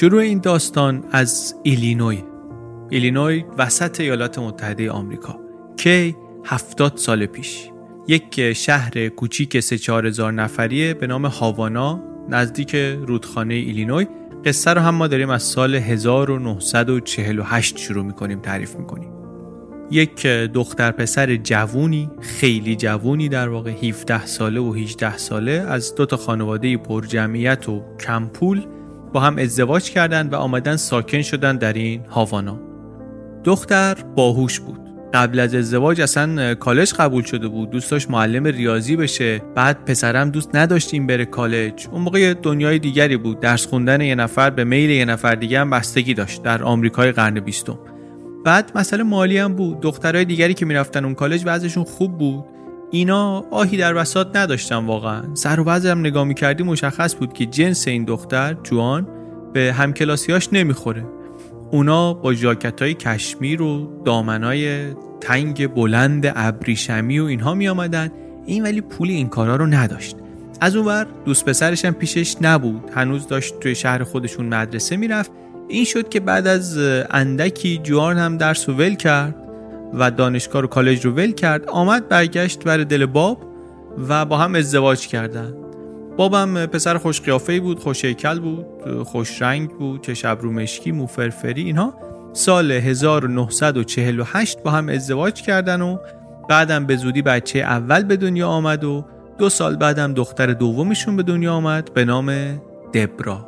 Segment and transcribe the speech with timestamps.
[0.00, 2.24] شروع این داستان از ایلینوی.
[2.90, 5.40] ایلینوی وسط ایالات متحده آمریکا.
[5.76, 7.68] کی هفتاد سال پیش.
[8.08, 12.74] یک شهر کوچیک سه چهار هزار نفریه به نام هاوانا نزدیک
[13.06, 14.06] رودخانه ایلینوی.
[14.44, 19.12] قصه رو هم ما داریم از سال 1948 شروع می‌کنیم تعریف می‌کنیم.
[19.90, 26.06] یک دختر پسر جوونی خیلی جوونی در واقع 17 ساله و 18 ساله از دو
[26.06, 28.66] تا خانواده پر جمعیت و کم پول
[29.12, 32.60] با هم ازدواج کردند و آمدن ساکن شدن در این هاوانا.
[33.44, 34.80] دختر باهوش بود.
[35.14, 37.70] قبل از ازدواج اصلا کالج قبول شده بود.
[37.70, 39.42] دوست داشت معلم ریاضی بشه.
[39.54, 41.86] بعد پسرم دوست نداشت این بره کالج.
[41.92, 43.40] اون موقع دنیای دیگری بود.
[43.40, 47.40] درس خوندن یه نفر به میل یه نفر دیگه هم بستگی داشت در آمریکای قرن
[47.40, 47.78] بیستم.
[48.44, 49.80] بعد مسئله مالی هم بود.
[49.80, 52.44] دخترای دیگری که می‌رفتن اون کالج وضعشون خوب بود.
[52.90, 55.22] اینا آهی در وسط نداشتن واقعا.
[55.34, 59.08] سر و وضع هم نگاه می‌کردی مشخص بود که جنس این دختر جوان
[59.52, 61.04] به همکلاسیاش نمی‌خوره.
[61.70, 68.10] اونا با جاکت های کشمیر و دامنای تنگ بلند ابریشمی و اینها می آمدن
[68.46, 70.16] این ولی پول این کارا رو نداشت.
[70.60, 72.90] از اونور دوست پسرش هم پیشش نبود.
[72.94, 75.30] هنوز داشت توی شهر خودشون مدرسه می‌رفت.
[75.68, 76.78] این شد که بعد از
[77.10, 79.34] اندکی جوان هم درس و ول کرد.
[79.94, 83.38] و دانشگاه و کالج رو ول کرد آمد برگشت بر دل باب
[84.08, 85.54] و با هم ازدواج کردن
[86.16, 88.66] بابم پسر خوش قیافه بود خوش هیکل بود
[89.04, 91.94] خوش رنگ بود چه ابرو مشکی موفرفری اینها
[92.32, 95.98] سال 1948 با هم ازدواج کردن و
[96.48, 99.04] بعدم به زودی بچه اول به دنیا آمد و
[99.38, 102.60] دو سال بعدم دختر دومشون به دنیا آمد به نام
[102.94, 103.46] دبرا.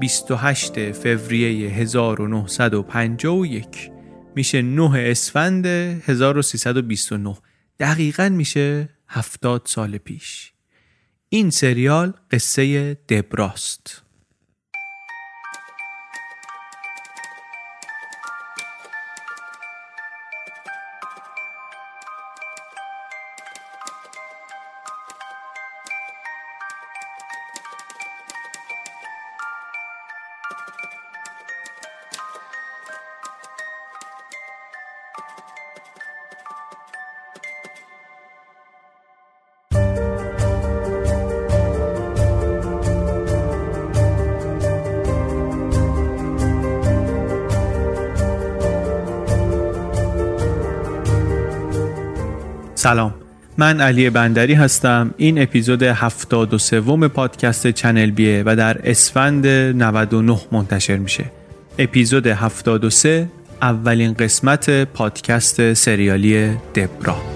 [0.00, 3.90] 28 فوریه 1951
[4.36, 7.36] میشه 9 اسفند 1329
[7.78, 10.52] دقیقا میشه 70 سال پیش.
[11.28, 14.01] این سریال قصه دبراست.
[52.82, 53.14] سلام.
[53.58, 55.14] من علی بندری هستم.
[55.16, 61.24] این اپیزود 73 پادکست چنل بیه و در اسفند 99 منتشر میشه.
[61.78, 63.28] اپیزود 73
[63.62, 67.31] اولین قسمت پادکست سریالی دبرا.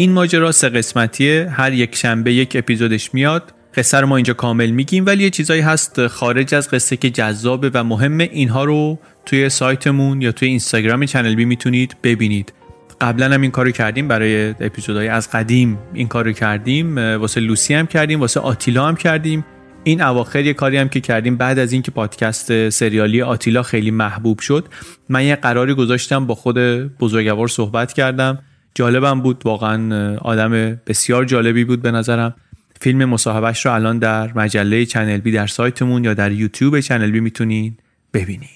[0.00, 1.48] این ماجرا سه قسمتیه.
[1.52, 3.54] هر یک شنبه یک اپیزودش میاد.
[3.74, 7.70] قصه رو ما اینجا کامل میگیم ولی یه چیزایی هست خارج از قصه که جذابه
[7.74, 8.28] و مهمه.
[8.32, 12.52] اینها رو توی سایتمون یا توی اینستاگرام چنل بی می‌تونید ببینید.
[13.00, 15.78] قبلا هم این کارو کردیم برای اپیزودهای از قدیم.
[15.94, 19.44] این کارو کردیم واسه لوسی هم کردیم واسه آتیلا هم کردیم.
[19.84, 24.38] این اواخر یه کاری هم که کردیم بعد از اینکه پادکست سریالی آتیلا خیلی محبوب
[24.38, 24.68] شد
[25.08, 26.58] من یه قراری گذاشتم با خود
[26.98, 28.38] بزرگوار صحبت کردم.
[28.74, 29.42] جالبم بود.
[29.44, 30.50] واقعا آدم
[30.86, 32.34] بسیار جالبی بود به نظرم.
[32.80, 37.20] فیلم مصاحبهش رو الان در مجله چنل بی در سایتمون یا در یوتیوب چنل بی
[37.20, 37.76] می‌تونین
[38.14, 38.48] ببینین.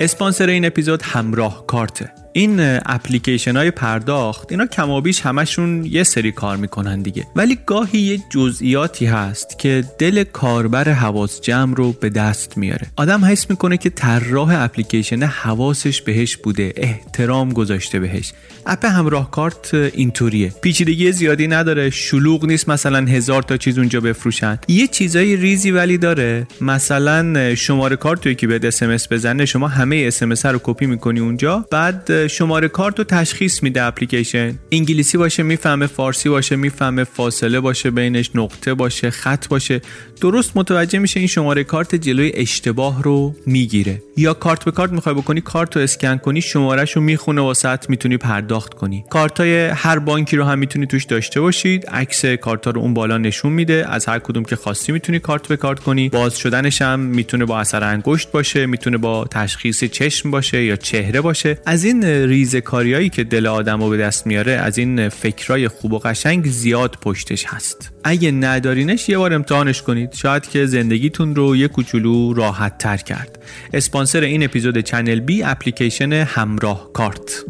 [0.00, 6.56] اسپانسر این اپیزود همراه کارته این اپلیکیشن های پرداخت اینا کمابیش همشون یه سری کار
[6.56, 7.26] می‌کنن دیگه.
[7.36, 12.86] ولی گاهی یه جزئیاتی هست که دل کاربر حواس جمع رو به دست میاره.
[12.96, 18.32] آدم حس می‌کنه که طراح اپلیکیشن حواسش بهش بوده احترام گذاشته بهش.
[18.66, 20.52] اپ همراه کارت اینطوریه.
[20.62, 24.58] پیچیدگی زیادی نداره شلوغ نیست مثلا هزار تا چیز اونجا بفروشن.
[24.68, 26.46] یه چیزای ریزی ولی داره.
[26.60, 31.20] مثلا شماره کارت تو یکی که بهت اس بزنه شما همه اس رو کپی می‌کنی
[31.20, 31.66] اونجا.
[31.70, 34.58] بعد شماره کارت رو تشخیص میده اپلیکیشن.
[34.72, 39.80] انگلیسی باشه می‌فهمه فارسی باشه می‌فهمه فاصله باشه بینش نقطه باشه خط باشه.
[40.20, 44.02] درست متوجه میشه این شماره کارت جلوی اشتباه رو می‌گیره.
[44.16, 48.16] یا کارت به کارت می‌خوای بکنی کارت رو اسکن کنی شمارهش رو می‌خونه واست می‌تونی
[48.16, 49.04] پرداخت کنی.
[49.10, 51.86] کارت های هر بانکی رو هم می‌تونی توش داشته باشید.
[51.86, 53.86] عکس کارت رو اون بالا نشون میده.
[53.88, 56.08] از هر کدوم که خواستی می‌تونی کارت به کارت کنی.
[56.08, 61.20] باز شدنش هم می‌تونه با اثر انگشت باشه می‌تونه با تشخیص چشم باشه یا چهره
[61.20, 61.58] باشه.
[61.66, 65.92] از این ریز کاریایی که دل آدم رو به دست میاره از این فکرای خوب
[65.92, 67.92] و قشنگ زیاد پشتش هست.
[68.04, 70.12] اگه ندارینش یه بار امتحانش کنید.
[70.12, 73.42] شاید که زندگیتون رو یه کوچولو راحت تر کرد.
[73.72, 77.44] اسپانسر این اپیزود چنل بی اپلیکیشن همراه کارت.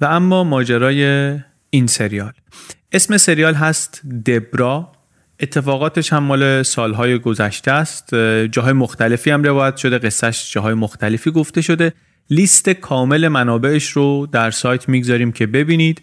[0.00, 1.32] و اما ماجرای
[1.70, 2.32] این سریال.
[2.92, 4.93] اسم سریال هست دبرا.
[5.40, 8.14] اتفاقاتش هم مال سالهای گذشته است.
[8.44, 11.92] جاهای مختلفی هم روایت شده قصهش جاهای مختلفی گفته شده.
[12.30, 16.02] لیست کامل منابعش رو در سایت می‌گذاریم که ببینید.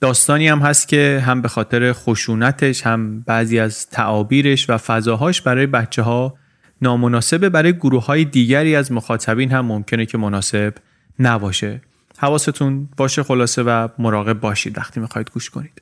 [0.00, 5.66] داستانی هم هست که هم به خاطر خشونتش هم بعضی از تعابیرش و فضاهاش برای
[5.66, 6.34] بچه ها
[6.82, 7.48] نامناسبه.
[7.48, 10.74] برای گروه های دیگری از مخاطبین هم ممکنه که مناسب
[11.18, 11.80] نباشه.
[12.18, 15.81] حواستون باشه خلاصه و مراقب باشید وقتی می‌خواید گوش کنید.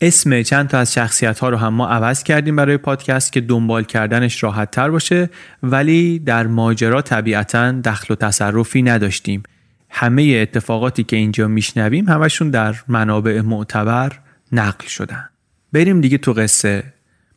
[0.00, 3.84] اسم چند تا از شخصیت ها رو هم ما عوض کردیم برای پادکست که دنبال
[3.84, 5.30] کردنش راحت تر باشه
[5.62, 9.42] ولی در ماجرا طبیعتا دخل و تصرفی نداشتیم.
[9.90, 14.12] همه اتفاقاتی که اینجا میشنویم همشون در منابع معتبر
[14.52, 15.28] نقل شدن.
[15.72, 16.84] بریم دیگه تو قصه.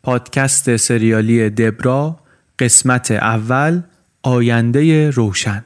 [0.03, 2.19] پادکست سریالی دبرا
[2.59, 3.81] قسمت اول
[4.23, 5.65] آینده روشن.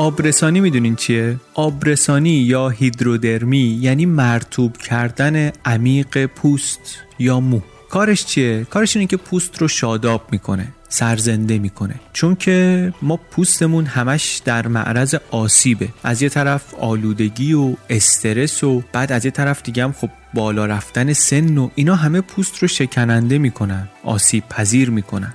[0.00, 6.80] آبرسانی می‌دونین چیه؟ آبرسانی یا هیدرودرمی یعنی مرتوب کردن عمیق پوست
[7.18, 12.92] یا مو کارش چیه؟ کارش اینه که پوست رو شاداب می‌کنه سرزنده می‌کنه چون که
[13.02, 19.24] ما پوستمون همش در معرض آسیبه از یه طرف آلودگی و استرس و بعد از
[19.24, 23.88] یه طرف دیگه هم خب بالا رفتن سن و اینا همه پوست رو شکننده می‌کنن
[24.04, 25.34] آسیب پذیر می‌کنن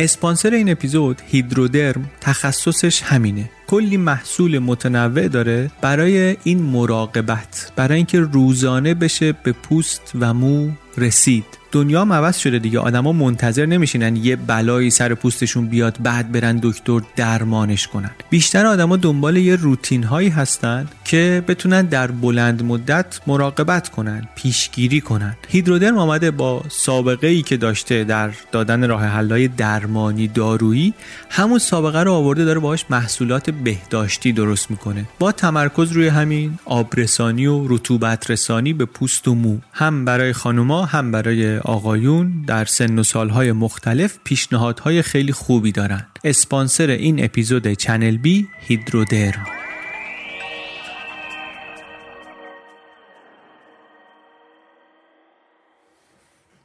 [0.00, 3.50] اسپانسر این اپیزود هیدرودرم تخصصش همینه.
[3.66, 10.70] کلی محصول متنوع داره برای این مراقبت برای اینکه روزانه بشه به پوست و مو
[10.98, 11.59] رسید.
[11.72, 12.78] دنیا هم عوض شده دیگه.
[12.78, 18.10] آدما منتظر نمیشینن یه بلایی سر پوستشون بیاد بعد برن دکتر درمانش کنن.
[18.30, 25.00] بیشتر آدما دنبال یه روتین هایی هستن که بتونن در بلند مدت مراقبت کنن پیشگیری
[25.00, 25.36] کنن.
[25.48, 30.94] هیدرودرم آمده با سابقه ای که داشته در دادن راه حلای درمانی دارویی
[31.30, 35.04] همون سابقه رو آورده داره باهاش محصولات بهداشتی درست می‌کنه.
[35.18, 39.58] با تمرکز روی همین آبرسانی و رطوبت رسانی به پوست و مو.
[39.72, 46.06] هم برای خانوما هم برای آقایون در سن و سالهای مختلف پیشنهادهای خیلی خوبی دارن
[46.24, 49.46] اسپانسر این اپیزود چنل بی هیدرودرم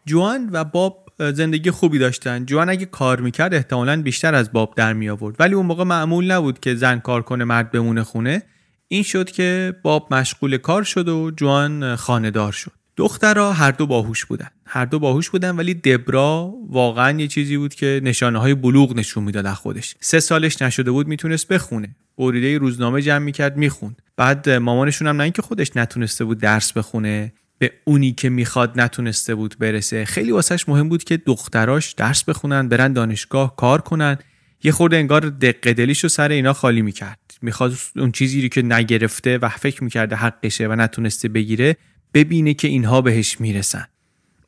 [0.06, 2.46] جوان و باب زندگی خوبی داشتن.
[2.46, 6.32] جوان اگه کار می‌کرد احتمالا بیشتر از باب در می آورد ولی اون موقع معمول
[6.32, 8.44] نبود که زن کار کنه مرد بمونه خونه.
[8.88, 12.85] این شد که باب مشغول کار شد و جوان خانه دار شد.
[12.98, 14.50] دخترها هر دو باهوش بودن.
[14.66, 19.24] هر دو باهوش بودن ولی دبرا واقعا یه چیزی بود که نشانه های بلوغ نشون
[19.24, 19.96] می‌داد از خودش.
[20.00, 21.96] سه سالش نشده بود می‌تونست بخونه.
[22.18, 24.02] بریده روزنامه جمع می‌کرد می‌خوند.
[24.18, 29.36] بعد مامانشون هم نه اینکه خودش نتونسته بود درس بخونه به اونی که می‌خواد نتونسته
[29.36, 30.06] بود برسه.
[30.06, 34.18] خیلی واسهش مهم بود که دختراش درس بخونن برن دانشگاه کار کنن.
[34.64, 37.20] یه خورده انگار دقه دلیشو سر اینا خالی می‌کرد.
[37.42, 41.78] می‌خواد اون چیزی که نگرفته و فکر می‌کرده حقشه و نتونسته بگیره
[42.16, 43.86] ببینه که اینها بهش می‌رسن.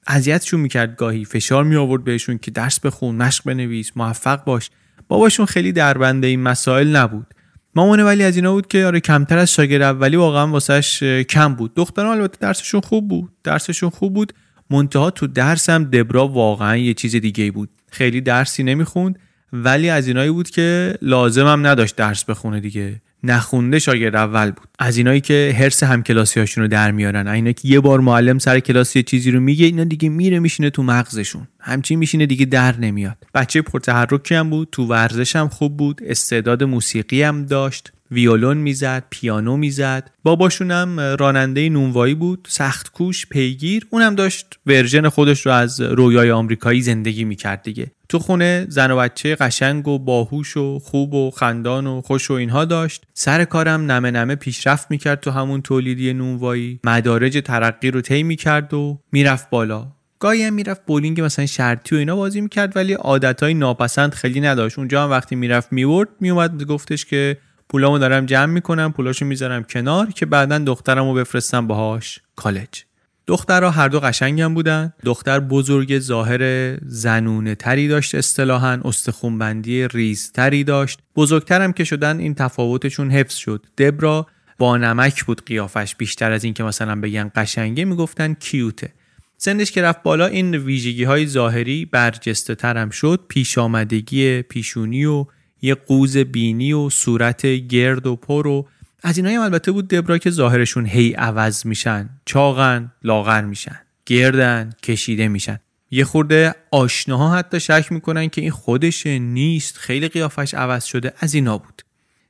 [0.08, 4.70] اذیتشون می‌کرد گاهی فشار می آورد بهشون که درس بخون مشق بنویس موفق باش.
[5.08, 7.28] باباشون خیلی دربنده این مسائل نبود.
[7.76, 11.76] مامان ولی از اینا بود که آره کمتر از شاگرد اولی واقعا واسش کم بود.
[11.76, 13.32] دختران البته درسشون خوب بود.
[13.44, 14.34] درسشون خوب بود.
[14.70, 17.70] منتها تو درسم دبرا واقعا یه چیز دیگه بود.
[17.92, 19.20] خیلی درسی نمی‌خوند
[19.54, 23.02] ولی از اینایی بود که لازمم نداشت درس بخونه دیگه.
[23.24, 24.68] نخونده شاگرد اول بود.
[24.80, 28.60] از اینایی که هرس همکلاسی هاشون رو در میارن اینا که یه بار معلم سر
[28.60, 31.48] کلاس یه چیزی رو میگه اینا دیگه میره میشینه تو مغزشون.
[31.60, 33.18] همچین میشینه دیگه در نمیاد.
[33.34, 37.92] بچه پرتحرکی هم بود تو ورزش هم خوب بود استعداد موسیقی هم داشت.
[38.12, 40.12] ویولون می‌زد پیانو می‌زد.
[40.24, 43.88] باباشونم راننده نونوایی بود سخت کوش پیگیر.
[43.90, 47.92] اونم داشت ورژن خودش رو از رویای آمریکایی زندگی می‌کرد دیگه.
[48.10, 52.34] تو خونه زن و بچه قشنگ و باهوش و خوب و خندان و خوش و
[52.34, 53.04] اینها داشت.
[53.14, 56.80] سر کارم نمه نمه پیشرفت می‌کرد تو همون تولیدی نونوایی.
[56.84, 59.88] مدارج ترقی رو طی می‌کرد و می‌رفت بالا.
[60.20, 64.78] گاهی هم می‌رفت بولینگ مثلا شرطی و اینا بازی می‌کرد ولی عادتهای ناپسند خیلی نداشت.
[64.80, 67.38] اونجا هم وقتی می‌رفت میورد میومد گفتش که
[67.70, 72.84] پولامو دارم جمع می‌کنم پولاشو می‌ذارم کنار که بعدا دخترمو بفرستم باهاش کالج.
[73.28, 74.94] دخترها هر دو قشنگم بودن.
[75.04, 81.00] دختر بزرگ ظاهر زنونه تری داشت اصطلاحا استخونبندی ریزتری داشت.
[81.16, 83.66] بزرگترم که شدن این تفاوتشون حفظ شد.
[83.78, 85.96] دبرا با نمک بود قیافش.
[85.96, 88.94] بیشتر از اینکه مثلا بگن قشنگه می‌گفتن کیوته.
[89.38, 93.20] سنش که رفت بالا این ویژگی های ظاهری برجسته ترم شد.
[93.30, 95.26] پیش آمدگی پیشونی و
[95.62, 98.68] یه قوز بینی و صورت گرد و پر و
[99.04, 104.74] از اینایی هم البته بود دبرا که ظاهرشون هی عوض میشن چاقن لاغر میشن گردن
[104.84, 105.60] کشیده میشن.
[105.92, 111.34] یه خورده آشناها حتی شک می‌کنن که این خودش نیست خیلی قیافش عوض شده از
[111.34, 111.82] اینا بود.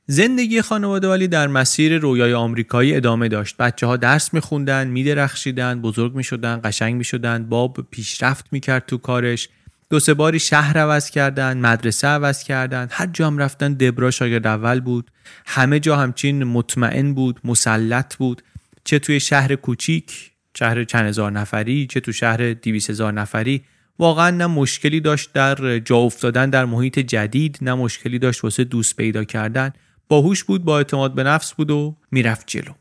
[0.06, 3.56] زندگی خانواده ولی در مسیر رویای آمریکایی ادامه داشت.
[3.56, 9.48] بچه ها درس میخوندن میدرخشیدن بزرگ می‌شدن قشنگ می‌شدن باب پیشرفت می‌کرد تو کارش.
[9.90, 14.46] دو سه باری شهر عوض کردن مدرسه عوض کردن هر جا هم رفتن دبرا شاگرد
[14.46, 15.10] اول بود.
[15.46, 18.42] همه جا همچین مطمئن بود مسلط بود.
[18.84, 23.64] چه توی شهر کوچیک شهر چند هزار نفری چه تو شهر دیویس هزار نفری.
[23.98, 28.96] واقعا نه مشکلی داشت در جا افتادن در محیط جدید نه مشکلی داشت واسه دوست
[28.96, 29.72] پیدا کردن.
[30.08, 32.72] باهوش بود با اعتماد به نفس بود و می‌رفت جلو.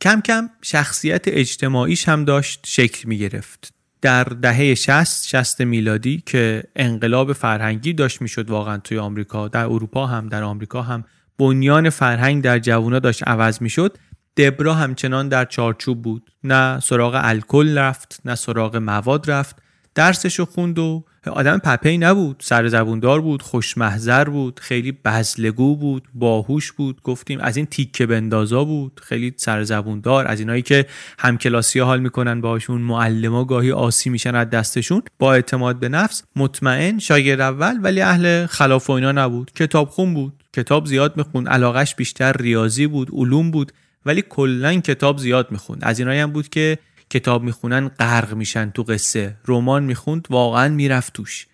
[0.00, 3.75] کم کم شخصیت اجتماعیش هم داشت شکل می گرفت
[4.06, 10.06] در دهه 60 60 میلادی که انقلاب فرهنگی داشت می‌شد واقعا توی آمریکا در اروپا
[10.06, 11.04] هم در آمریکا هم
[11.38, 13.98] بنیان فرهنگ در جوونا داشت عوض می‌شد.
[14.36, 16.30] دبرا همچنان در چارچوب بود.
[16.44, 19.62] نه سراغ الکل رفت نه سراغ مواد رفت.
[19.94, 26.72] درسشو خوند و آدم پپی نبود سر زبوندار بود خوشمحضر بود خیلی بزلگو بود باهوش
[26.72, 27.02] بود.
[27.02, 30.26] گفتیم از این تیکه بندازا بود خیلی سر زبوندار.
[30.26, 30.86] از اینایی که
[31.18, 35.02] همکلاسی حال می‌کنن باشون معلما گاهی آسی میشن از دستشون.
[35.18, 39.50] با اعتماد به نفس مطمئن شاگرد اول ولی اهل خلاف و اینا نبود.
[39.54, 43.72] کتاب خون بود کتاب زیاد می‌خوند علاقش بیشتر ریاضی بود علوم بود
[44.06, 45.80] ولی کلا کتاب زیاد می‌خوند.
[45.84, 46.78] از اینایی هم بود که
[47.10, 49.36] کتاب می‌خونن غرق میشن تو قصه.
[49.46, 51.46] رمان می‌خوند واقعا می‌رفت توش.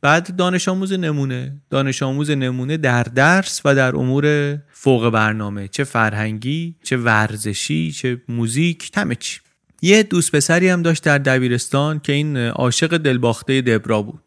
[0.00, 1.60] بعد دانش آموز نمونه.
[1.70, 5.68] دانش آموز نمونه در درس و در امور فوق برنامه.
[5.68, 9.40] چه فرهنگی چه ورزشی چه موزیک همه چی.
[9.82, 14.22] یه دوست پسری هم داشت در دبیرستان که این عاشق دلباخته دبرا بود.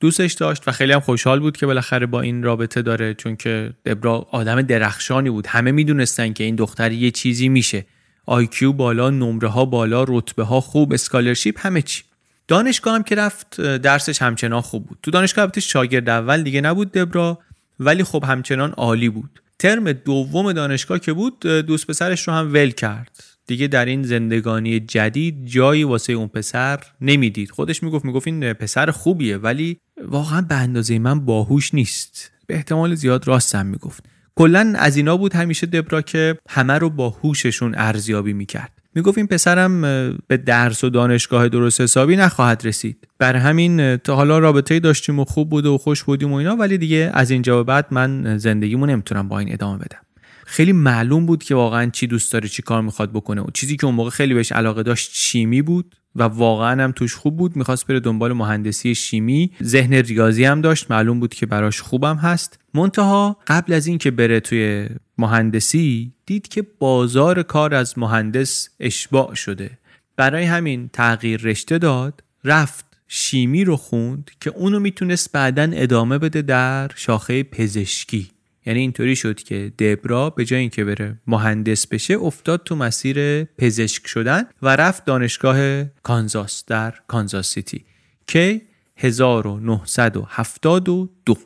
[0.00, 3.72] دوستش داشت و خیلی هم خوشحال بود که بالاخره با این رابطه داره چون که
[3.84, 5.46] دبرا آدم درخشانی بود.
[5.46, 7.86] همه می‌دونستن که این دختر یه چیزی میشه.
[8.26, 12.02] IQ بالا نمره ها بالا رتبه ها خوب scholarship همه چی.
[12.48, 14.98] دانشگاه هم که رفت درسش همچنان خوب بود.
[15.02, 17.38] تو دانشگاه البته شاگرد اول دیگه نبود دبرا
[17.80, 19.42] ولی خب همچنان عالی بود.
[19.58, 23.24] ترم دوم دانشگاه که بود دوست پسرش رو هم ول کرد.
[23.46, 27.50] دیگه در این زندگانی جدید جایی واسه اون پسر نمی‌دید.
[27.50, 32.32] خودش می‌گفت می‌گفت این پسر خوبیه ولی واقعا به اندازه من باهوش نیست.
[32.46, 34.04] به احتمال زیاد راستم می‌گفت.
[34.38, 38.72] کلا از اینا بود همیشه دبرا که همه رو با هوششون ارزیابی می‌کرد.
[38.94, 39.82] می‌گفت این پسرم
[40.28, 43.08] به درس و دانشگاه درست حسابی نخواهد رسید.
[43.18, 46.78] بر همین تا حالا رابطه داشتیم و خوب بود و خوش بودیم و اینا ولی
[46.78, 50.05] دیگه از اینجا به بعد من زندگیمو نمی‌تونم با این ادامه بدم.
[50.48, 53.40] خیلی معلوم بود که واقعا چی دوست داره چی کار می‌خواد بکنه.
[53.40, 57.14] و چیزی که اون موقع خیلی بهش علاقه داشت شیمی بود و واقعا هم توش
[57.14, 57.56] خوب بود.
[57.56, 59.50] می‌خواست بره دنبال مهندسی شیمی.
[59.62, 60.90] ذهن ریاضی هم داشت.
[60.90, 62.58] معلوم بود که براش خوبم هست.
[62.74, 64.88] منتها قبل از اینکه بره توی
[65.18, 69.70] مهندسی دید که بازار کار از مهندس اشباع شده.
[70.16, 76.42] برای همین تغییر رشته داد رفت شیمی رو خوند که اونو می‌تونست بعدا ادامه بده
[76.42, 78.30] در شاخه پزشکی.
[78.66, 84.06] یعنی اینطوری شد که دبرا به جای اینکه بره مهندس بشه افتاد تو مسیر پزشک
[84.06, 87.84] شدن و رفت دانشگاه کانزاس در کانزاس سیتی
[88.26, 88.62] که
[88.96, 91.38] 1972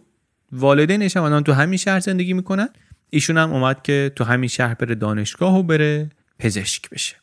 [0.53, 2.69] والدینش هم الان تو همین شهر زندگی می‌کنن.
[3.11, 7.17] ایشون هم اومد که تو همین شهر بره دانشگاه و بره پزشک بشه.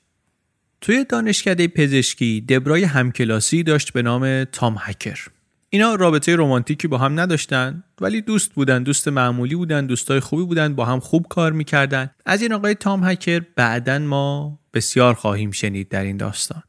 [0.81, 5.27] توی دانشکده پزشکی دبرای همکلاسی داشت به نام تام هکر.
[5.69, 10.75] اینا رابطه رمانتیکی با هم نداشتن ولی دوست بودن دوست معمولی بودن دوستای خوبی بودن
[10.75, 12.09] با هم خوب کار می‌کردن.
[12.25, 16.63] از این آقای تام هکر بعدا ما بسیار خواهیم شنید در این داستان.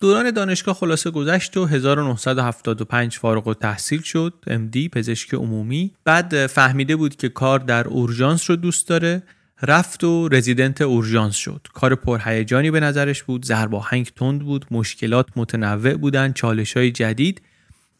[0.00, 5.94] دوران دانشگاه خلاصه گذشت و 1975 فارغ و تحصیل شد MD پزشک عمومی.
[6.04, 9.22] بعد فهمیده بود که کار در اورژانس رو دوست داره.
[9.62, 11.66] رفت و رزیدنت اورژانس شد.
[11.74, 17.42] کار پرهیجانی به نظرش بود زرباهنگ تند بود مشکلات متنوع بودن چالش های جدید.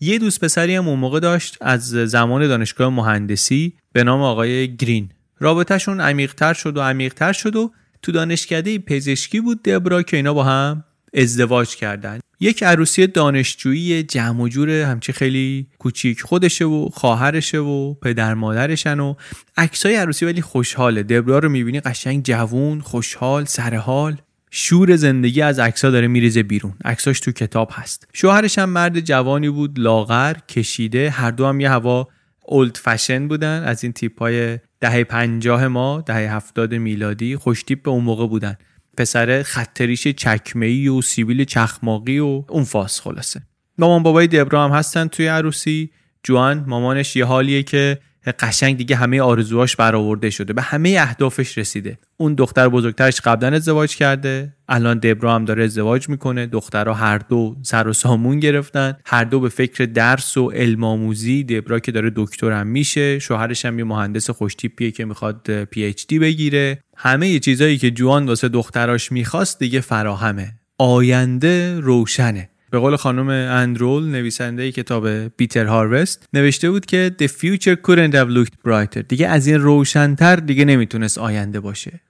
[0.03, 5.09] یه دوست پسری هم اون موقع داشت از زمان دانشگاه مهندسی به نام آقای گرین.
[5.39, 10.45] رابطهشون عمیقتر شد و عمیقتر شد و تو دانشکده پزشکی بود دبرا که اینا با
[10.45, 12.21] هم ازدواج کردن.
[12.41, 19.01] یک عروسی دانشجویی جمع و جور همچی خیلی کوچیک خودشه و خواهرشه و پدر مادرشن
[19.01, 19.15] و
[19.57, 21.03] عکسای عروسی ولی خوشحاله.
[21.03, 24.17] دبرا رو می‌بینی قشنگ جوون خوشحال سرحال.
[24.55, 26.73] شور زندگی از عکسا داره میریزه بیرون.
[26.85, 28.09] عکساش تو کتاب هست.
[28.13, 32.09] شوهرش هم مرد جوانی بود لاغر کشیده هر دو هم یه هوا
[32.47, 33.63] اولد فشن بودن.
[33.63, 38.27] از این تیپ های دهه پنجاه ما دهه هفتاد میلادی خوش تیپ به اون موقع
[38.27, 38.57] بودن.
[38.97, 43.43] پسر خطریش چکمه‌ای و سیبیل چخماقی و اون فاس خلاصه.
[43.79, 45.91] مامان بابای دبرا هم هستن توی عروسی.
[46.23, 47.99] جوان مامانش یه حالیه که
[48.31, 50.53] قشنگ دیگه همه آرزوهاش برآورده شده.
[50.53, 51.99] به همه اهدافش رسیده.
[52.17, 54.57] اون دختر بزرگترش قبلا ازدواج کرده.
[54.69, 56.47] الان دبرا هم داره ازدواج می‌کنه.
[56.47, 58.97] دخترها هر دو سر و سامون گرفتن.
[59.07, 61.45] هر دو به فکر درس و علم آموزی.
[61.45, 63.19] دبرا که داره دکتر هم میشه.
[63.19, 66.79] شوهرش هم یه مهندس خوشتیپیه که می‌خواد پی اچ دی بگیره.
[66.97, 70.53] همه چیزایی که جوان واسه دختراش می‌خواست دیگه فراهمه.
[70.79, 72.49] آینده روشنه.
[72.73, 78.29] به قول خانم اندرول نویسنده کتاب پیتر هاروست نوشته بود که The future couldn't have
[78.37, 79.03] looked brighter.
[79.09, 82.01] دیگه از این روشنتر دیگه نمی‌تونست آینده باشه.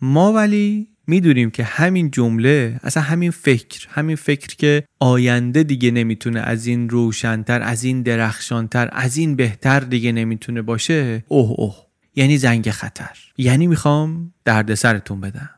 [0.00, 6.40] ما ولی می‌دونیم که همین جمله اصلا همین فکر همین فکر که آینده دیگه نمی‌تونه
[6.40, 11.76] از این روشنتر از این درخشانتر از این بهتر دیگه نمی‌تونه باشه اوه اوه.
[12.16, 13.18] یعنی زنگ خطر.
[13.38, 15.50] یعنی می‌خوام دردسرتون بدم.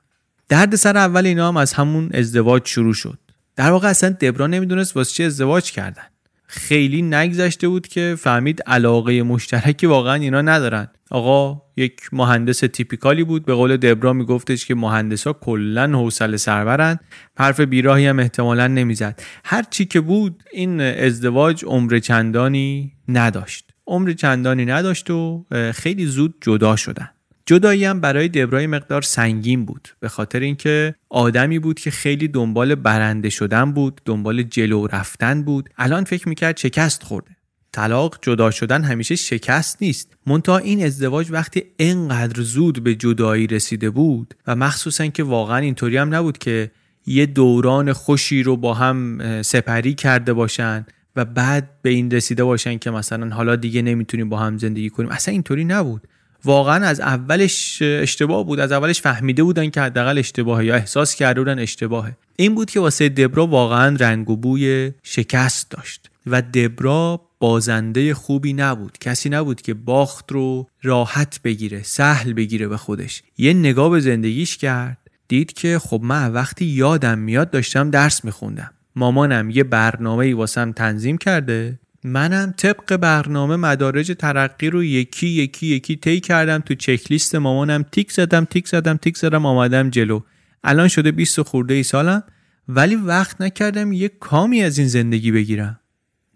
[0.49, 3.19] دردسر اول اینا هم از همون ازدواج شروع شد.
[3.57, 6.03] در واقع اصلا دبرا نمی‌دونست واسه چه ازدواج کردن.
[6.47, 10.88] خیلی نگذشته بود که فهمید علاقه مشترکی واقعا اینا ندارن.
[11.11, 13.45] آقا یک مهندس تیپیکالی بود.
[13.45, 16.99] به قول دبرا میگفتش که مهندسا کلا حوصله سربرن
[17.38, 19.23] حرف بیراهی هم احتمالا نمی‌زد.
[19.45, 23.73] هر چی که بود این ازدواج عمر چندانی نداشت.
[23.87, 27.09] عمر چندانی نداشت و خیلی زود جدا شدن.
[27.46, 29.88] جدایی هم برای دبرای مقدار سنگین بود.
[30.00, 35.70] به خاطر اینکه آدمی بود که خیلی دنبال برنده شدن بود دنبال جلو رفتن بود.
[35.78, 37.37] الان فکر می‌کرد شکست خورده.
[37.72, 40.16] طلاق جدا شدن همیشه شکست نیست.
[40.26, 45.96] منتها این ازدواج وقتی انقدر زود به جدایی رسیده بود و مخصوصا که واقعا اینطوری
[45.96, 46.70] هم نبود که
[47.06, 52.78] یه دوران خوشی رو با هم سپری کرده باشن و بعد به این رسیده باشن
[52.78, 55.11] که مثلا حالا دیگه نمی‌تونیم با هم زندگی کنیم.
[55.11, 56.09] اصلا اینطوری نبود.
[56.44, 61.40] واقعا از اولش اشتباه بود از اولش فهمیده بودن که حداقل اشتباهه یا احساس کرده
[61.40, 62.16] بودن اشتباهه.
[62.37, 68.53] این بود که واسه دبرا واقعا رنگ و بوی شکست داشت و دبرا بازنده خوبی
[68.53, 68.99] نبود.
[68.99, 73.22] کسی نبود که باخت رو راحت بگیره سهل بگیره به خودش.
[73.38, 78.70] یه نگاه به زندگیش کرد دید که خب من وقتی یادم میاد داشتم درس میخوندم.
[78.96, 85.66] مامانم یه برنامه ای واسم تنظیم کرده منم طبق برنامه مدارج ترقی رو یکی یکی
[85.66, 90.21] یکی طی کردم تو چکلیست مامانم تیک زدم تیک زدم تیک زدم آمدم جلو.
[90.64, 92.23] الان شده 20 خورده ای سالم
[92.69, 95.81] ولی وقت نکردم یه کامی از این زندگی بگیرم.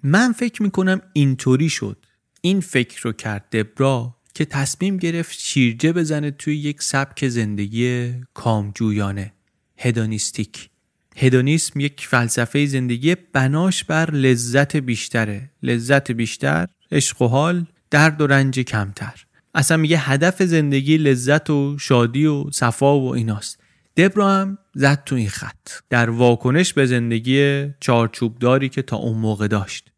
[0.02, 2.06] من فکر می‌کنم اینطوری شد.
[2.40, 9.32] این فکر رو کرد دبرا که تصمیم گرفت شیرجه بزنه توی یک سبک زندگی کامجویانه
[9.78, 10.70] هدونیستیک.
[11.16, 15.50] هدونیسم یک فلسفه زندگی بناش بر لذت بیشتره.
[15.62, 19.24] لذت بیشتر عشق و حال درد و رنج کمتر.
[19.54, 23.60] اصلا میگه هدف زندگی لذت و شادی و صفا و ایناست.
[23.96, 25.68] دبرا هم زد تو این خط.
[25.90, 29.90] در واکنش به زندگی چارچوبداری که تا اون موقع داشت.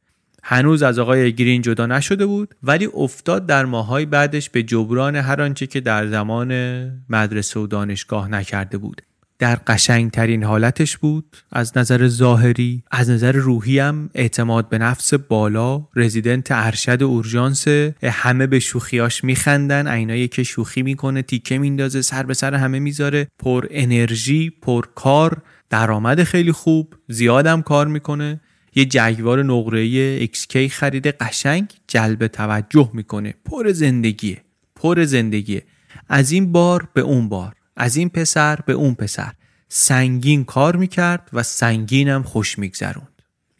[0.42, 5.42] هنوز از آقای گرین جدا نشده بود ولی افتاد در ماهای بعدش به جبران هر
[5.42, 6.52] آنچه که در زمان
[7.08, 9.02] مدرسه و دانشگاه نکرده بود.
[9.42, 11.36] در قشنگترین حالتش بود.
[11.52, 17.68] از نظر ظاهری از نظر روحی هم اعتماد به نفس بالا رزیدنت ارشد اورژانس
[18.04, 23.28] همه به شوخیاش میخندن عینایی که شوخی می‌کنه تیکه میندازه سر به سر همه می‌ذاره.
[23.38, 28.40] پر انرژی پر کار درآمد خیلی خوب زیادم کار می‌کنه.
[28.74, 33.34] یه جگوار نقره‌ای XK خریده قشنگ جلب توجه می‌کنه.
[33.44, 34.42] پر زندگیه
[34.76, 35.62] پر زندگیه.
[36.08, 37.52] از این بار به اون بار.
[37.76, 39.32] از این پسر به اون پسر.
[39.68, 43.08] سنگین کار می‌کرد و سنگینم خوش میگذروند.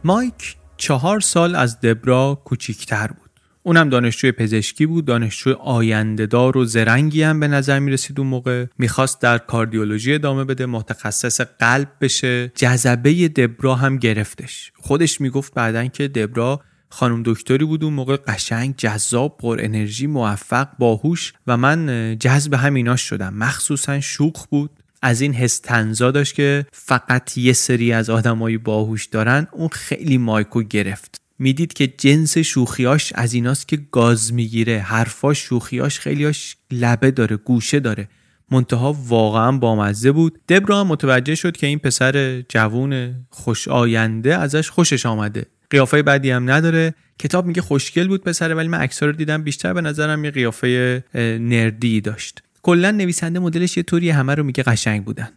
[0.07, 3.31] مایک چهار سال از دبرا کوچیکتر بود.
[3.63, 8.67] اونم دانشجوی پزشکی بود دانشجوی آیندهدار و زرنگی هم به نظر می رسید اون موقع.
[8.79, 12.53] می‌خواست در کاردیولوژی ادامه بده متخصص قلب بشه.
[12.55, 14.73] جذبه دبرا هم گرفتش.
[14.77, 20.69] خودش می‌گفت بعدا که دبرا خانم دکتری بود اون موقع قشنگ جذاب پر انرژی موفق
[20.79, 23.35] باهوش و من جذب همیناش شدم.
[23.35, 24.71] مخصوصا شوخ بود.
[25.03, 30.19] از این حس تنزا داشت که فقط یه سری از آدمایی باهوش دارن اون خیلی
[30.19, 31.21] مایکو گرفت.
[31.39, 37.81] می‌دید که جنس شوخیاش از ایناست که گاز می‌گیره حرفاش شوخیاش خیلیاش لبه داره گوشه
[37.81, 38.09] داره.
[38.51, 40.41] منتها واقعا بامزه بود.
[40.49, 45.47] دبرا هم متوجه شد که این پسر جوون خوش آینده ازش خوشش آمده.
[45.71, 46.95] قیافه بعدی هم نداره.
[47.19, 49.73] کتاب میگه خوشگل بود پسره ولی من عکس‌ها رو دیدم بیشتر.
[49.73, 51.05] به نظرم یه قیافه
[51.41, 52.43] نردی داشت.
[52.67, 55.29] کلا نویسنده مدلش یه طوری همه رو میگه قشنگ بودن.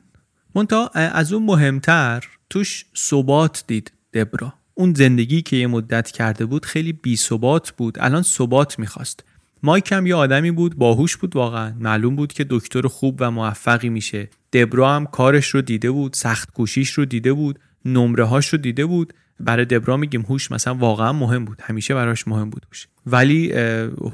[0.55, 4.53] مونتا از اون مهمتر توش ثبات دید دبرا.
[4.73, 7.97] اون زندگی که یه مدت کرده بود خیلی بی ثبات بود.
[7.99, 9.23] الان ثبات می‌خواست.
[9.63, 11.73] مایک هم یه آدمی بود باهوش بود واقعا.
[11.79, 14.29] معلوم بود که دکتر خوب و موفقی میشه.
[14.53, 18.85] دبرا هم کارش رو دیده بود سخت کوشیش رو دیده بود نمره هاش رو دیده
[18.85, 19.13] بود.
[19.39, 21.61] برای دبرا میگیم هوش مثلا واقعا مهم بود.
[21.63, 22.87] همیشه براش مهم بود هوش.
[23.05, 23.51] ولی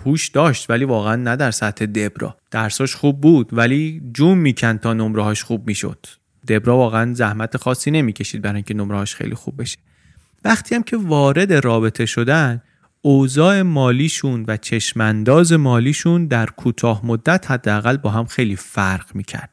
[0.06, 2.38] هوش داشت ولی واقعا نه در سطح دبرا.
[2.52, 6.06] درساش خوب بود ولی جون میکن تا نمرهاش خوب می‌شد.
[6.48, 9.78] دبرا واقعا زحمت خاصی نمی‌کشید برای اینکه نمرهاش خیلی خوب بشه.
[10.46, 12.62] وقتی هم که وارد رابطه شدن
[13.02, 19.50] اوضاع مالیشون و چشمانداز مالیشون در کوتاه مدت حداقل با هم خیلی فرق می‌کرد.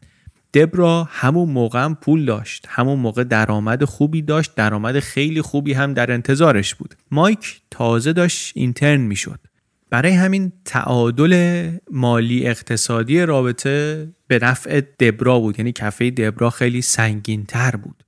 [0.54, 2.66] دبرا همون موقع هم پول داشت.
[2.68, 4.54] همون موقع درآمد خوبی داشت.
[4.54, 6.94] درآمد خیلی خوبی هم در انتظارش بود.
[7.10, 9.38] مایک تازه داشت اینترن می‌شد.
[9.90, 15.58] برای همین تعادل مالی اقتصادی رابطه به نفع دبرا بود.
[15.58, 18.04] یعنی کفه دبرا خیلی سنگین تر بود.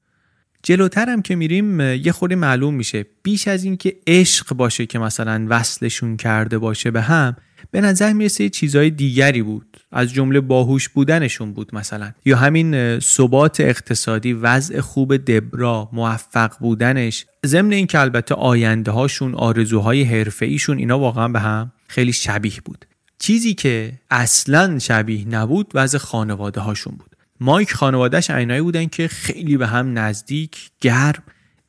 [0.62, 3.06] جلوتر هم که میریم یه خوری معلوم میشه.
[3.22, 7.36] بیش از اینکه عشق باشه که مثلا وصلشون کرده باشه به هم
[7.70, 9.76] به نظر می‌رسه چیزهای دیگری بود.
[9.92, 12.12] از جمله باهوش بودنشون بود مثلا.
[12.24, 17.26] یا همین ثبات اقتصادی وضع خوب دبرا موفق بودنش.
[17.46, 22.60] ضمن این که البته آینده هاشون آرزوهای حرفه ایشون اینا واقعا به هم خیلی شبیه
[22.64, 22.84] بود.
[23.18, 27.16] چیزی که اصلا شبیه نبود وضع خانواده هاشون بود.
[27.40, 31.22] مایک خانوادهش عینایی بودن که خیلی به هم نزدیک گرم.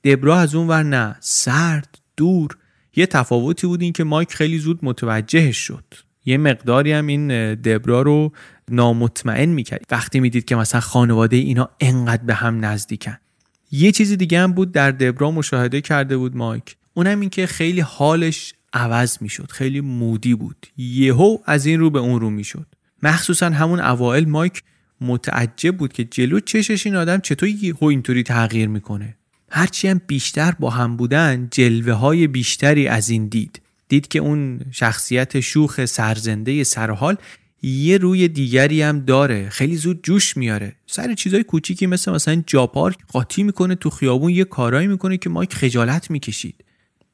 [0.03, 1.15] دبرا از اون ور نه.
[1.19, 2.57] سرد دور.
[2.95, 5.83] یه تفاوتی بود این که مایک خیلی زود متوجهش شد.
[6.25, 8.31] یه مقداری هم این دبرا رو
[8.71, 9.85] نامطمئن می‌کرد.
[9.91, 13.17] وقتی می‌دید که مثلا خانواده اینا انقدر به هم نزدیکن.
[13.71, 16.75] یه چیز دیگه هم بود در دبرا مشاهده کرده بود مایک.
[16.93, 19.51] اونم این که خیلی حالش عوض می‌شد.
[19.51, 20.67] خیلی مودی بود.
[20.77, 22.67] یهو از این رو به اون رو می‌شد.
[23.03, 24.63] مخصوصا همون اوائل مایک
[25.01, 29.17] متعجب بود که جلو چشش این آدم چطور یهو اینطوری تغییر می‌کنه.
[29.55, 33.61] هرچی هم بیشتر با هم بودن جلوه های بیشتری از این دید.
[33.87, 37.17] دید که اون شخصیت شوخ سرزنده سرحال
[37.61, 39.49] یه روی دیگری هم داره.
[39.49, 40.75] خیلی زود جوش میاره.
[40.87, 45.53] سر چیزای کوچیکی مثل مثلا جاپارک قاطی می‌کنه تو خیابون یه کارایی می‌کنه که مایک
[45.53, 46.65] خجالت می‌کشید.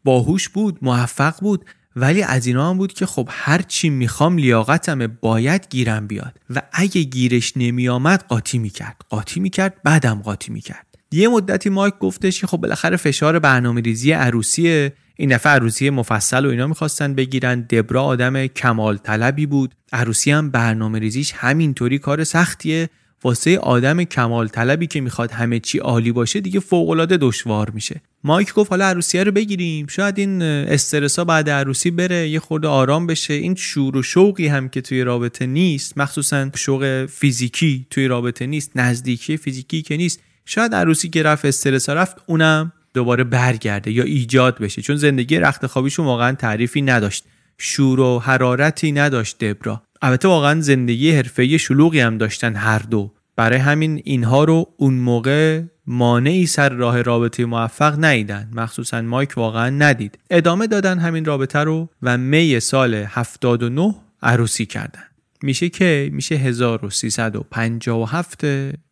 [0.04, 5.08] باهوش بود موفق بود ولی از اینا هم بود که خب هر چی می‌خوام لیاقتمه
[5.08, 6.40] باید گیرم بیاد.
[6.50, 9.02] و اگه گیرش نمیآمد قاطی می‌کرد.
[9.10, 10.91] قاطی می‌کرد بعدم قاطی می‌کرد.
[11.14, 14.94] یه مدتی مایک گفتش که خب بالاخره فشار برنامه ریزی عروسیه.
[15.16, 17.62] این دفعه عروسی مفصل و اینا می‌خواستن بگیرن.
[17.62, 19.76] دبرا آدم کمال طلبی بود.
[19.94, 22.90] عروسی هم برنامه ریزیش همینطوری کار سختیه.
[23.24, 28.02] واسه آدم کمال طلبی که می‌خواد همه چی عالی باشه دیگه فوق العاده دشوار میشه.
[28.24, 29.88] مایک گفت حالا عروسیه رو بگیریم.
[29.88, 33.34] شاید این استرسا بعد عروسی بره یه خورده آرام بشه.
[33.34, 38.72] این شور و شوقی هم که توی رابطه نیست مخصوصا شوق فیزیکی توی رابطه نیست
[38.76, 40.20] نزدیکی فیزیکی که نیست.
[40.46, 44.82] شاید عروسی که رفت استرسا رفت اونم دوباره برگرده یا ایجاد بشه.
[44.82, 47.26] چون زندگی رخت خوابیشون واقعا تعریفی نداشت.
[47.58, 49.82] شور و حرارتی نداشت دبرا.
[50.02, 53.12] البته واقعا زندگی حرفه‌ای شلوغی هم داشتن هر دو.
[53.36, 59.70] برای همین اینها رو اون موقع مانعی سر راه رابطه موفق نیدن مخصوصا مایک واقعا
[59.70, 60.20] ندید.
[60.30, 65.04] ادامه دادن همین رابطه رو و می سال 79 عروسی کردن.
[65.44, 68.46] میشه که میشه 1357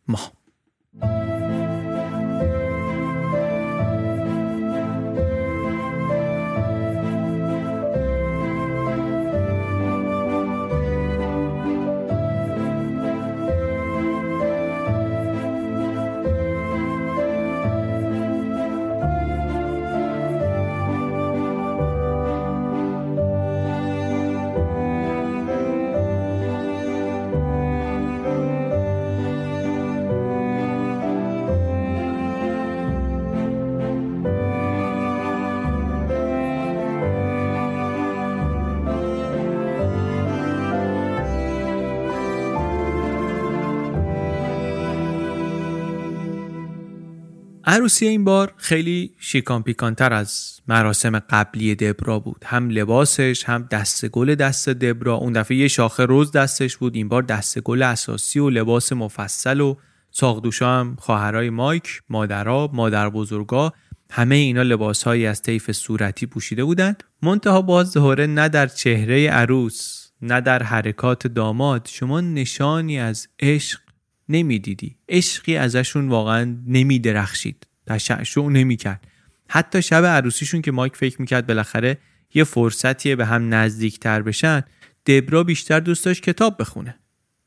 [0.07, 0.31] ماه.
[47.69, 52.43] عروسی این بار خیلی شیکان پیکانتر از مراسم قبلی دبرا بود.
[52.45, 55.15] هم لباسش هم دست گل دست دبرا.
[55.15, 56.95] اون دفعه یه شاخه روز دستش بود.
[56.95, 59.75] این بار دست گل اساسی و لباس مفصل و
[60.11, 63.73] ساقدوشا هم خواهرای مایک مادرها مادر بزرگا
[64.11, 70.09] همه اینا لباسهایی از طیف صورتی پوشیده بودن منتها باز ظهره نه در چهره عروس
[70.21, 71.87] نه در حرکات داماد.
[71.91, 73.79] شما نشانی از عشق
[74.29, 74.95] نمی‌دیدی.
[75.09, 77.67] عشقی ازشون واقعا نمیدرخشید.
[77.87, 79.07] تشعشع نمی‌کرد.
[79.49, 81.97] حتی شب عروسیشون که مایک فکر می‌کرد بالاخره
[82.33, 84.63] یه فرصتیه به هم نزدیکتر بشن
[85.05, 86.99] دبرا بیشتر دوست داشت کتاب بخونه.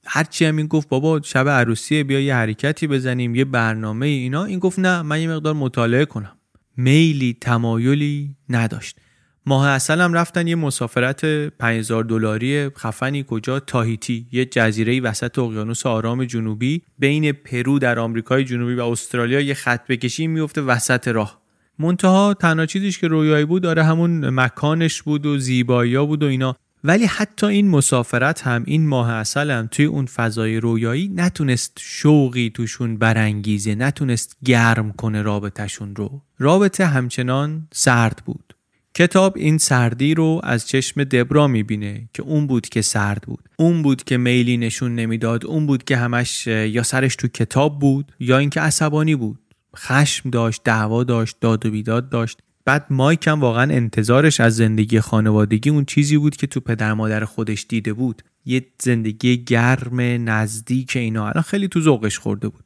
[0.07, 4.45] هرچی هم این گفت بابا شب عروسیه بیا یه حرکتی بزنیم یه برنامه اینا.
[4.45, 6.37] این گفت نه من یه مقدار مطالعه کنم.
[6.77, 8.97] میلی تمایلی نداشت.
[9.47, 15.87] ماه اصل هم رفتن یه مسافرت 5000 دلاری خفنی کجا؟ تاهیتی یه جزیره وسط اقیانوس
[15.87, 21.43] آرام جنوبی بین پرو در آمریکای جنوبی و استرالیا یه خط بکشی میفته وسط راه.
[21.79, 26.57] منتها تنها چیزیش که رویایی بود داره همون مکانش بود و زیبایی بود و اینا.
[26.85, 32.51] ولی حتی این مسافرت هم این ماه اصل هم توی اون فضای رویایی نتونست شوقی
[32.55, 36.23] توشون برانگیزه نتونست گرم کنه رابطهشون رو.
[36.39, 38.55] رابطه همچنان سرد بود.
[38.95, 43.49] کتاب این سردی رو از چشم دبرا می‌بینه که اون بود که سرد بود.
[43.57, 45.47] اون بود که میلی نشون نمی‌داد.
[45.47, 49.39] اون بود که همش یا سرش تو کتاب بود یا اینکه عصبانی بود.
[49.77, 52.39] خشم داشت دعوا داشت داد و بیداد داشت.
[52.65, 57.25] بعد مایک هم واقعا انتظارش از زندگی خانوادگی اون چیزی بود که تو پدر مادر
[57.25, 58.23] خودش دیده بود.
[58.45, 61.29] یه زندگی گرم نزدیک اینا.
[61.29, 62.65] الان خیلی تو ذوقش خورده بود.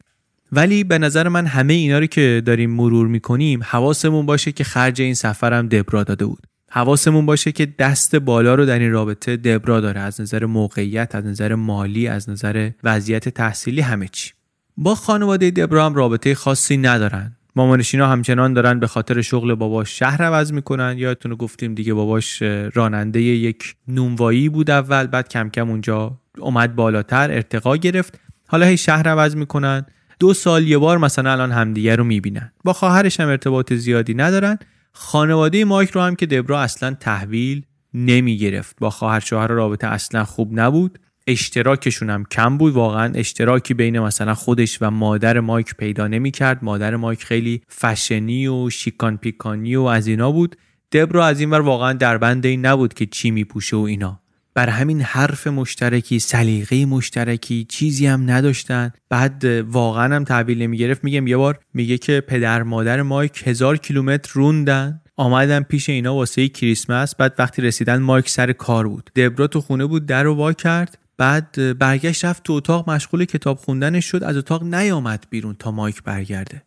[0.53, 5.03] ولی به نظر من همه اینا رو که داریم مرور می‌کنیم حواسمون باشه که خرج
[5.03, 6.47] این سفرم دبرا داده بود.
[6.71, 11.27] حواسمون باشه که دست بالا رو در این رابطه دبرا داره از نظر موقعیت از
[11.27, 14.31] نظر مالی از نظر وضعیت تحصیلی همه چی.
[14.77, 17.37] با خانواده دبرا هم رابطه خاصی ندارن.
[17.57, 20.95] مامانشینا همچنان دارن به خاطر شغل باباش شهر عوض می‌کنن.
[20.99, 22.43] یادتونه گفتیم دیگه باباش
[22.75, 28.21] راننده یک نونوایی بود اول بعد کم کم اونجا اومد بالاتر ارتقا گرفت.
[28.49, 29.87] حالا هی شهر عوض می‌کنن.
[30.21, 32.53] دو سال یه بار مثلا الان همدیگه رو می‌بینن.
[32.65, 34.59] با خواهرش هم ارتباط زیادی ندارن.
[34.93, 37.63] خانواده مایک رو هم که دبرا اصلا تحویل
[37.95, 38.77] نمی‌گرفت.
[38.81, 40.99] با خواهر شوهر رابطه اصلا خوب نبود.
[41.27, 42.73] اشتراکشون هم کم بود.
[42.73, 46.65] واقعا اشتراکی بین مثلا خودش و مادر مایک پیدا نمی‌کرد.
[46.65, 50.57] مادر مایک خیلی فشنی و شیکان پیکانی و از اینا بود.
[50.93, 54.21] دبرا از این ور واقعا در بند این نبود که چی میپوشه و اینا.
[54.57, 58.93] بر همین حرف مشترکی سلیقه مشترکی چیزی هم نداشتن.
[59.09, 61.05] بعد واقعا هم تحویل نمی‌گرفت.
[61.05, 65.01] میگم یه بار میگه که پدر مادر مایک هزار کیلومتر روندن.
[65.17, 67.15] آمدن پیش اینا واسه کریسمس.
[67.15, 69.11] بعد وقتی رسیدن مایک سر کار بود.
[69.17, 70.99] دبرا تو خونه بود در رو وا کرد.
[71.19, 72.91] بعد برگشت رفت تو اتاق.
[72.91, 74.25] مشغول کتاب خوندنش شد.
[74.25, 76.63] از اتاق نیامد بیرون تا مایک برگرده.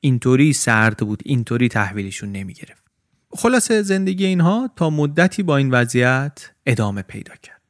[0.00, 1.22] اینطوری سرد بود.
[1.24, 2.85] اینطوری تحویلشون نمی‌گرفت.
[3.30, 7.62] خلاصه زندگی اینها تا مدتی با این وضعیت ادامه پیدا کرد.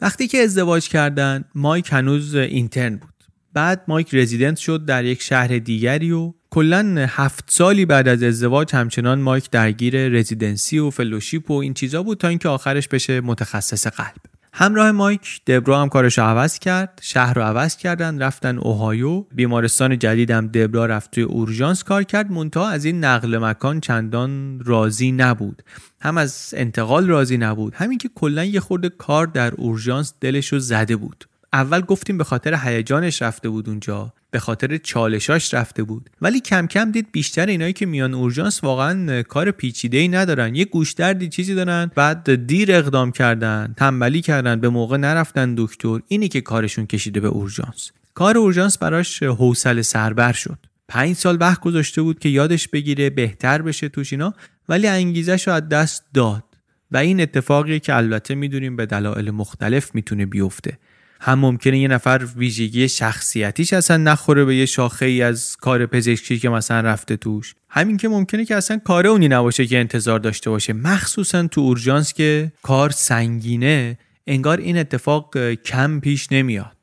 [0.00, 3.12] وقتی که ازدواج کردن مایک هنوز intern بود.
[3.52, 8.74] بعد مایک رزیدنت شد در یک شهر دیگری و کلا هفت سالی بعد از ازدواج
[8.74, 13.86] همچنان مایک درگیر residency و fellowship و این چیزا بود تا اینکه آخرش بشه متخصص
[13.86, 14.31] قلب.
[14.54, 19.20] همراه مایک دبرا هم کارش عوض کرد شهر رو عوض کردن رفتن اوهایو.
[19.20, 25.12] بیمارستان جدیدم دبرا رفت توی اورژانس کار کرد منتها از این نقل مکان چندان راضی
[25.12, 25.62] نبود.
[26.00, 27.74] هم از انتقال راضی نبود.
[27.74, 31.24] همین که کلا یه خورده کار در اورژانس دلش رو زده بود.
[31.52, 34.12] اول گفتیم به خاطر هیجانش رفته بود اونجا.
[34.32, 36.10] به خاطر چالشاش رفته بود.
[36.22, 40.54] ولی کم کم دید بیشتر اینایی که میان اورژانس واقعا کار پیچیده ای ندارن.
[40.54, 46.00] یه گوشدردی چیزی دارن بعد دیر اقدام کردن تنبلی کردن به موقع نرفتن دکتر.
[46.08, 47.90] اینی که کارشون کشیده به اورژانس.
[48.14, 50.58] کار اورژانس براش حوصله سربر شد.
[50.88, 54.34] پنج سال وقت گذاشته بود که یادش بگیره بهتر بشه توش اینا
[54.68, 56.44] ولی انگیزش رو از دست داد.
[56.90, 60.78] و این اتفاقیه که البته می‌دونیم به دلایل مختلف می‌تونه بیفته.
[61.24, 66.38] هم ممکنه یه نفر ویژگی شخصیتیش اصلا نخوره به یه شاخه ای از کار پزشکی
[66.38, 67.54] که مثلا رفته توش.
[67.68, 70.72] همین که ممکنه که اصلا کار اونی نباشه که انتظار داشته باشه.
[70.72, 76.76] مخصوصا تو اورژانس که کار سنگینه انگار این اتفاق کم پیش نمیاد.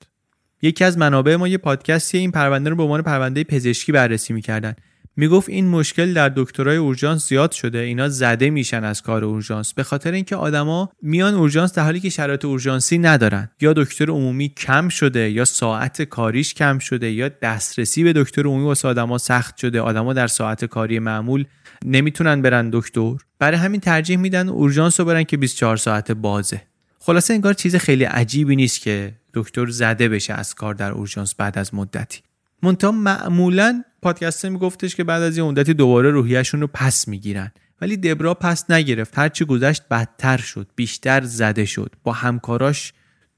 [0.61, 4.75] یکی از منابع ما یه پادکستی این پرونده رو به عنوان پرونده پزشکی بررسی می‌کردن.
[5.15, 7.77] می‌گفت این مشکل در دکترای اورژانس زیاد شده.
[7.77, 9.73] اینا زده میشن از کار اورژانس.
[9.73, 13.49] به خاطر اینکه آدما میان اورژانس در حالی که شرایط اورژانسی ندارن.
[13.61, 18.65] یا دکتر عمومی کم شده یا ساعت کاریش کم شده یا دسترسی به دکتر عمومی
[18.65, 19.81] واسه آدما سخت شده.
[19.81, 21.45] آدما در ساعت کاری معمول
[21.85, 23.13] نمی‌تونن برن دکتر.
[23.39, 26.61] برای همین ترجیح میدن اورژانس رو برن که 24 ساعت بازه.
[26.99, 31.57] خلاصه انگار چیز خیلی عجیبی نیست که دکتر زده بشه از کار در اورژانس بعد
[31.57, 32.21] از مدتی.
[32.63, 37.51] منتها معمولا پادکسته میگفتش که بعد از یه مدتی دوباره روحیهشون رو پس می‌گیرن.
[37.81, 39.19] ولی دبرا پس نگرفت.
[39.19, 41.95] هرچی گذشت بدتر شد بیشتر زده شد.
[42.03, 42.93] با همکاراش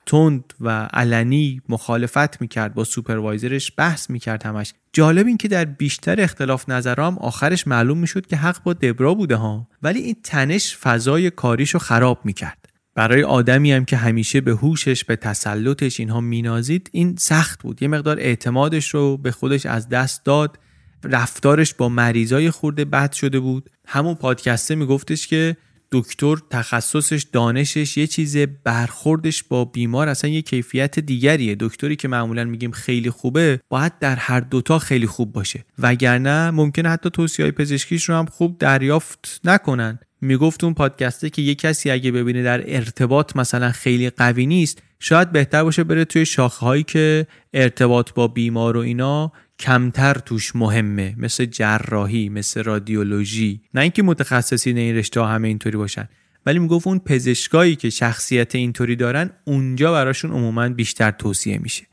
[0.05, 2.73] تند و علنی مخالفت می‌کرد.
[2.73, 4.73] با سوپروایزرش بحث می‌کرد همش.
[4.93, 9.36] جالب این که در بیشتر اختلاف نظرام آخرش معلوم می‌شد که حق با دبرا بوده
[9.36, 9.67] ها.
[9.84, 12.61] ولی این تنش فضای کاریشو خراب می‌کرد.
[12.95, 17.82] برای آدمی هم که همیشه به هوشش به تسلطش اینها مینازید این سخت بود.
[17.82, 20.60] یه مقدار اعتمادش رو به خودش از دست داد.
[21.04, 23.69] رفتارش با مریضای خورده بد شده بود.
[23.88, 25.58] همون پادکسته میگفتش که
[25.91, 31.56] دکتر تخصصش دانشش یه چیز برخوردش با بیمار اصلا یه کیفیت دیگریه.
[31.60, 35.65] دکتری که معمولا میگیم خیلی خوبه باید در هر دوتا خیلی خوب باشه.
[35.80, 39.99] وگرنه ممکنه حتی توصیه پزشکیش رو هم خوب دریافت نکنن.
[40.21, 45.31] می‌گفت اون پادکسته که یه کسی اگه ببینه در ارتباط مثلا خیلی قوی نیست شاید
[45.31, 51.15] بهتر باشه بره توی شاخه هایی که ارتباط با بیمار و اینا کمتر توش مهمه
[51.17, 53.62] مثل جراحی مثل رادیولوژی.
[53.73, 56.10] نه اینکه متخصصین این رشته همه اینطوری باشن
[56.45, 61.84] ولی می‌گفت اون پزشکایی که شخصیت اینطوری دارن اونجا براشون عموما بیشتر توصیه میشه.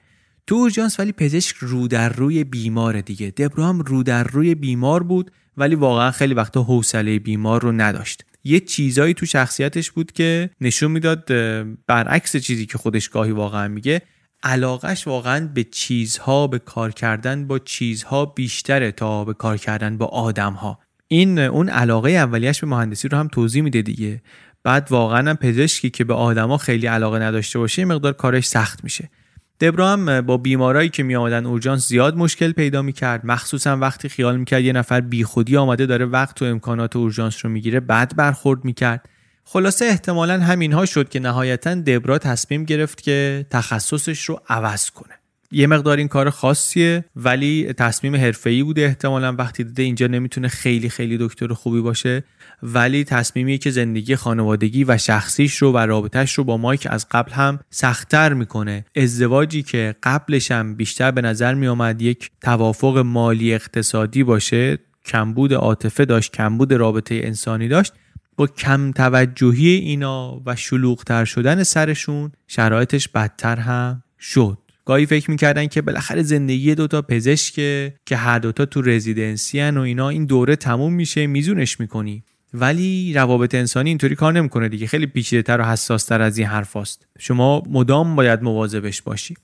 [0.47, 3.31] تو اورژانس ولی پزشک رو در روی بیمار دیگه.
[3.31, 8.25] دبرو رو در روی بیمار بود ولی واقعا خیلی وقتا حوصله بیمار رو نداشت.
[8.45, 11.25] یه چیزایی تو شخصیتش بود که نشون می‌داد
[11.87, 14.03] برعکس چیزی که خودش گاهی واقعا میگه
[14.43, 20.07] علاقش واقعا به چیزها به کار کردن با چیزها بیشتره تا به کار کردن با
[20.07, 20.79] آدمها.
[21.09, 24.23] این اون علاقه اولیش به مهندسی رو هم توضیح میده دیگه.
[24.63, 29.11] بعد واقعا هم پزشکی که به آدما خیلی علاقه نداشته باشه مقدار کارش سخت میشه.
[29.61, 33.27] دبرا هم با بیمارایی که می آمدن اورژانس زیاد مشکل پیدا می‌کرد.
[33.27, 37.81] مخصوصا وقتی خیال می‌کرد یه نفر بیخودی آمده داره وقت و امکانات اورژانس رو می‌گیره
[37.81, 39.09] بعد برخورد می‌کرد.
[39.45, 45.15] خلاصه احتمالا همینها شد که نهایتا دبرا تصمیم گرفت که تخصصش رو عوض کنه.
[45.51, 49.33] یه مقدار این کار خاصیه ولی تصمیم حرفه‌ای بوده احتمالا.
[49.33, 52.25] وقتی دیده اینجا نمی‌تونه خیلی خیلی دکتر خوبی باشه
[52.63, 57.33] ولی تصمیمی که زندگی خانوادگی و شخصیش رو و رابطهش رو با مایک از قبل
[57.33, 58.85] هم سختتر می‌کنه.
[58.97, 66.05] ازدواجی که قبلش هم بیشتر به نظر میآمد یک توافق مالی اقتصادی باشه کمبود عاطفه
[66.05, 67.93] داشت کمبود رابطه انسانی داشت
[68.37, 74.59] با کم توجهی اینا و شلوغتر شدن سرشون شرایطش بدتر هم شد.
[74.89, 77.55] گاهی فکر می‌کردن که بالاخره زندگی دوتا پزشک
[78.07, 82.25] که هر دوتا تو رزیدنسی و اینا این دوره تموم میشه میزونش می‌کنی.
[82.55, 84.87] ولی روابط انسانی اینطوری کار نمی‌کنه دیگه.
[84.87, 89.35] خیلی پیچیده تر و حساس تر از این حرفاست شما مدام باید مواظبش باشی.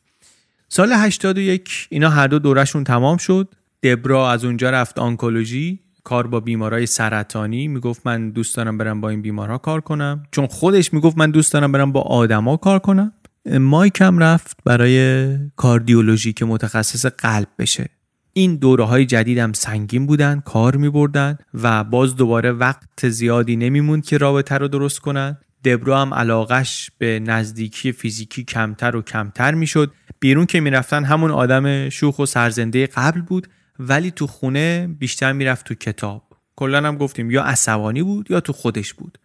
[0.68, 3.54] سال 81 اینا هر دو دورشون تمام شد.
[3.82, 5.80] دبرا از اونجا رفت آنکولوژی.
[6.04, 7.68] کار با بیمارای سرطانی.
[7.68, 10.22] می‌گفت من دوست دارم برم با این بیمارها کار کنم.
[10.30, 13.12] چون خودش می‌گفت من دوست دارم برم با آدما کار کنم.
[13.46, 17.88] مایک هم رفت برای کاردیولوژی که متخصص قلب بشه.
[18.32, 23.56] این دوره های جدید هم سنگین بودن کار می بردن و باز دوباره وقت زیادی
[23.56, 25.38] نمیموند که رابطه رو درست کنن.
[25.64, 29.92] دبرو هم علاقش به نزدیکی فیزیکی کمتر و کمتر می‌شد.
[30.20, 35.66] بیرون که می‌رفتن همون آدم شوخ و سرزنده قبل بود ولی تو خونه بیشتر می‌رفت
[35.66, 36.22] تو کتاب.
[36.56, 39.18] کلا هم گفتیم یا عصبانی بود یا تو خودش بود.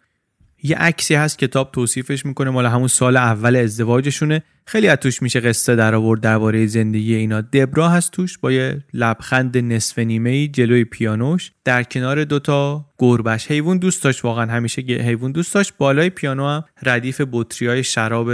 [0.62, 4.42] یه عکسی هست کتاب توصیفش می‌کنه مال همون سال اول ازدواجشونه.
[4.66, 7.40] خیلی از توش میشه قصه در آورد درباره زندگی اینا.
[7.40, 11.52] دبرا هست توش با یه لبخند نصف نیمه جلوی پیانوش.
[11.64, 13.50] در کنار دوتا گربش.
[13.50, 15.72] حیوان دوست داشت واقعا همیشه حیوان دوست داشت.
[15.78, 17.20] بالای پیانو هم ردیف
[17.62, 18.30] های شراب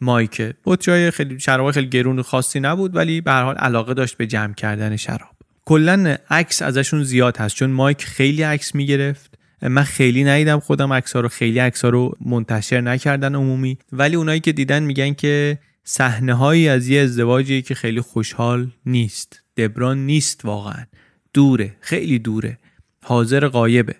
[0.00, 0.54] مایکه
[0.88, 4.54] های خیلی شراب خیلی گرون خاصی نبود ولی به هر حال علاقه داشت به جمع
[4.54, 5.36] کردن شراب.
[5.64, 9.38] کلا عکس ازشون زیاد هست چون مایک خیلی عکس می‌گرفت.
[9.62, 13.78] من خیلی ندیدم خودم عکس رو خیلی عکس رو منتشر نکردن عمومی.
[13.92, 19.42] ولی اونایی که دیدن میگن که صحنه هایی از یه ازدواجی که خیلی خوشحال نیست.
[19.56, 20.84] دبران نیست واقعا.
[21.34, 22.58] دوره خیلی دوره.
[23.04, 23.94] حاضر قایبه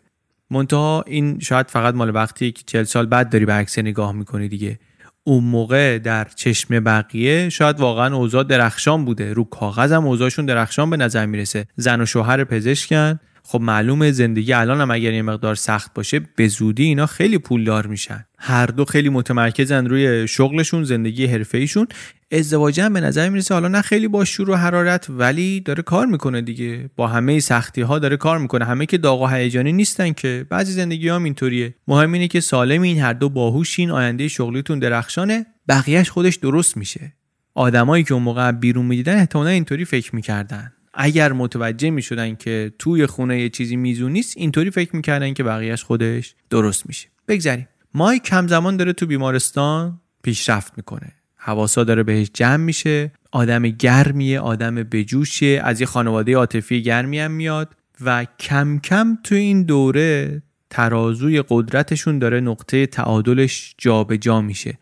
[0.51, 4.49] منتها این شاید فقط مال وقتی که چل سال بعد داری به عکس نگاه می‌کنی
[4.49, 4.79] دیگه.
[5.25, 9.33] اون موقع در چشم بقیه شاید واقعا اوضاع درخشان بوده.
[9.33, 11.67] رو کاغذ هم اوضاعشون درخشان به نظر می‌رسه.
[11.77, 13.21] زن و شوهر پزشکن.
[13.51, 17.87] خب معلومه زندگی الان هم اگر یه مقدار سخت باشه به زودی اینا خیلی پولدار
[17.87, 18.25] میشن.
[18.39, 21.87] هر دو خیلی متمرکزن روی شغلشون زندگی حرفه ایشون
[22.33, 26.07] ازدواج هم به نظر می‌رسه حالا نه خیلی با شور و حرارت ولی داره کار
[26.07, 26.91] می‌کنه دیگه.
[26.97, 28.65] با همه سختی ها داره کار می‌کنه.
[28.65, 30.47] همه که داغ و هیجانی نیستن که.
[30.51, 31.75] بعضی زندگی هم اینطوریه.
[31.89, 35.47] مهم اینه که سالم این هر دو باهوشین آینده شغلیتون درخشانه.
[35.69, 37.13] بقیهش خودش درست میشه.
[37.55, 40.73] آدمایی که اون موقع بیرون می‌دیدن احتمالا اینطوری فکر می‌کردن.
[41.03, 45.83] اگر متوجه می‌شدن که توی خونه یه چیزی میزون نیست اینطوری فکر می‌کردن که بقیهش
[45.83, 47.09] خودش درست میشه.
[47.29, 51.13] بگذریم مایک همزمان داره تو بیمارستان پیشرفت می‌کنه.
[51.37, 53.13] حواسا داره بهش جمع میشه.
[53.33, 59.35] آدم گرمیه آدم بجوشیه از یه خانواده عاطفی گرمی هم میاد و کم کم تو
[59.35, 64.79] این دوره ترازوی قدرتشون داره نقطه تعادلش جابجا جا میشه.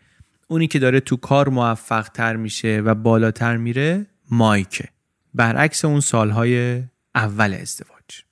[0.47, 4.89] اونی که داره تو کار موفق تر میشه و بالاتر میره مایکه.
[5.33, 6.83] برعکس اون سالهای
[7.15, 8.23] اول ازدواج.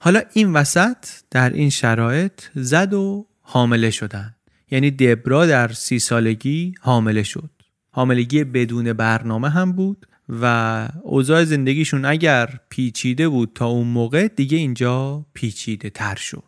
[0.00, 4.34] حالا این وسط در این شرایط زد و حامله شدن.
[4.70, 7.50] یعنی دبرا در سی سالگی حامله شد.
[7.90, 14.58] حاملگی بدون برنامه هم بود و اوضاع زندگیشون اگر پیچیده بود تا اون موقع دیگه
[14.58, 16.47] اینجا پیچیده تر شد.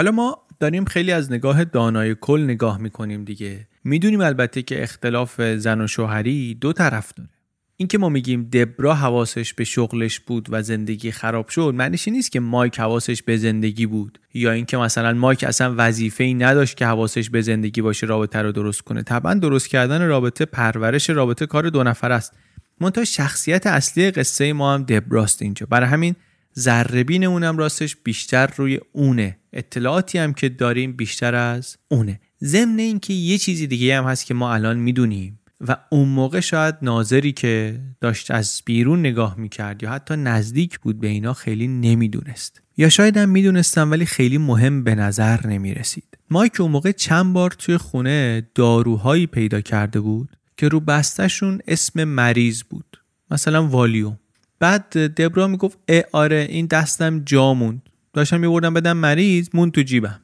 [0.00, 3.66] حالا ما داریم خیلی از نگاه دانای کل نگاه می‌کنیم دیگه.
[3.84, 7.30] می‌دونیم البته که اختلاف زن و شوهری دو طرف داره.
[7.76, 12.40] اینکه ما میگیم دبرا حواسش به شغلش بود و زندگی خراب شد معنیش نیست که
[12.40, 14.18] مایک حواسش به زندگی بود.
[14.34, 18.52] یا اینکه مثلا مایک اصلا وظیفه ای نداشت که حواسش به زندگی باشه رابطه رو
[18.52, 19.02] درست کنه.
[19.02, 22.32] طبعا درست کردن رابطه پرورش رابطه کار دو نفر است.
[22.80, 25.66] منتها شخصیت اصلی قصه ما هم دبراست اینجا.
[25.70, 26.14] برای همین
[26.58, 29.38] ذربین اونم راستش بیشتر روی اونه.
[29.52, 32.20] اطلاعاتی هم که داریم بیشتر از اونه.
[32.44, 36.74] ضمن اینکه یه چیزی دیگه هم هست که ما الان می‌دونیم و اون موقع شاید
[36.82, 42.62] ناظری که داشت از بیرون نگاه می‌کرد یا حتی نزدیک بود به اینا خیلی نمی‌دونست.
[42.76, 46.18] یا شاید هم می‌دونستم ولی خیلی مهم به نظر نمی‌رسید.
[46.30, 52.04] مایک اون موقع چند بار توی خونه داروهایی پیدا کرده بود که رو بستشون اسم
[52.04, 53.02] مریض بود.
[53.30, 54.18] مثلا والیوم.
[54.60, 57.82] بعد دبرا می‌گفت ای آره این دستم جا موند
[58.12, 60.20] داشتم میبردم بدم مریض مون تو جیبم.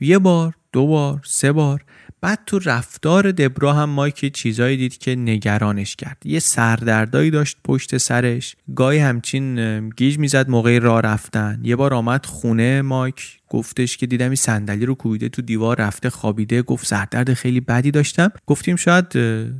[0.00, 1.84] یه بار دو بار سه بار.
[2.20, 6.22] بعد تو رفتار دبرا هم مایک چیزایی دید که نگرانش کرد.
[6.24, 8.56] یه سردردایی داشت پشت سرش.
[8.76, 11.60] گاهی همچین گیج می‌زد موقع راه رفتن.
[11.62, 13.38] یه بار آمد خونه مایک.
[13.48, 16.62] گفتش که دیدم این صندلی رو کوبیده تو دیوار رفته خوابیده.
[16.62, 18.30] گفت سردرد خیلی بدی داشتم.
[18.46, 19.06] گفتیم شاید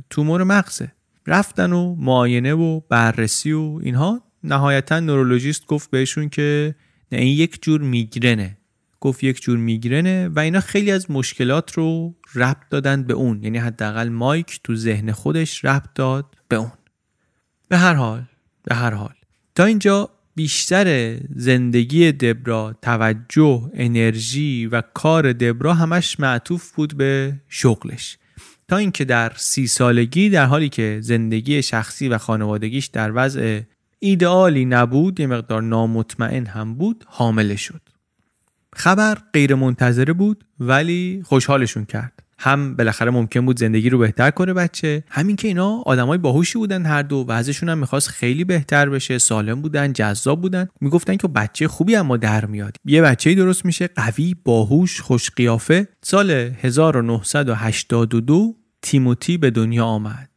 [0.09, 0.91] تومور مغزه.
[1.27, 4.21] رفتن و معاینه و بررسی و اینها.
[4.43, 6.75] نهایتا نورولوژیست گفت بهشون که
[7.11, 8.57] نه این یک جور میگرنه.
[8.99, 13.43] گفت یک جور میگرنه و اینا خیلی از مشکلات رو ربط دادن به اون.
[13.43, 16.71] یعنی حداقل مایک تو ذهن خودش ربط داد به اون.
[17.67, 18.23] به هر حال
[18.63, 19.13] به هر حال.
[19.55, 28.17] تا اینجا بیشتر زندگی دبرا توجه انرژی و کار دبرا همش معطوف بود به شغلش.
[28.67, 33.61] تا اینکه در سی سالگی در حالی که زندگی شخصی و خانوادگیش در وضع
[33.99, 37.81] ایدئالی نبود یه مقدار نامطمئن هم بود حامله شد.
[38.73, 42.24] خبر غیر منتظره بود ولی خوشحالشون کرد.
[42.39, 45.03] هم بالاخره ممکن بود زندگی رو بهتر کنه بچه.
[45.09, 49.17] همین که اینا آدمای باهوشی بودن هر دو و ازشون هم می‌خواست خیلی بهتر بشه
[49.17, 50.67] سالم بودن جذاب بودن.
[50.81, 52.77] می‌گفتن که بچه خوبی اما در میاد.
[52.85, 60.29] یه بچه درست میشه قوی باهوش خوش قیافه سال 1982 تیموتی به دنیا آمد.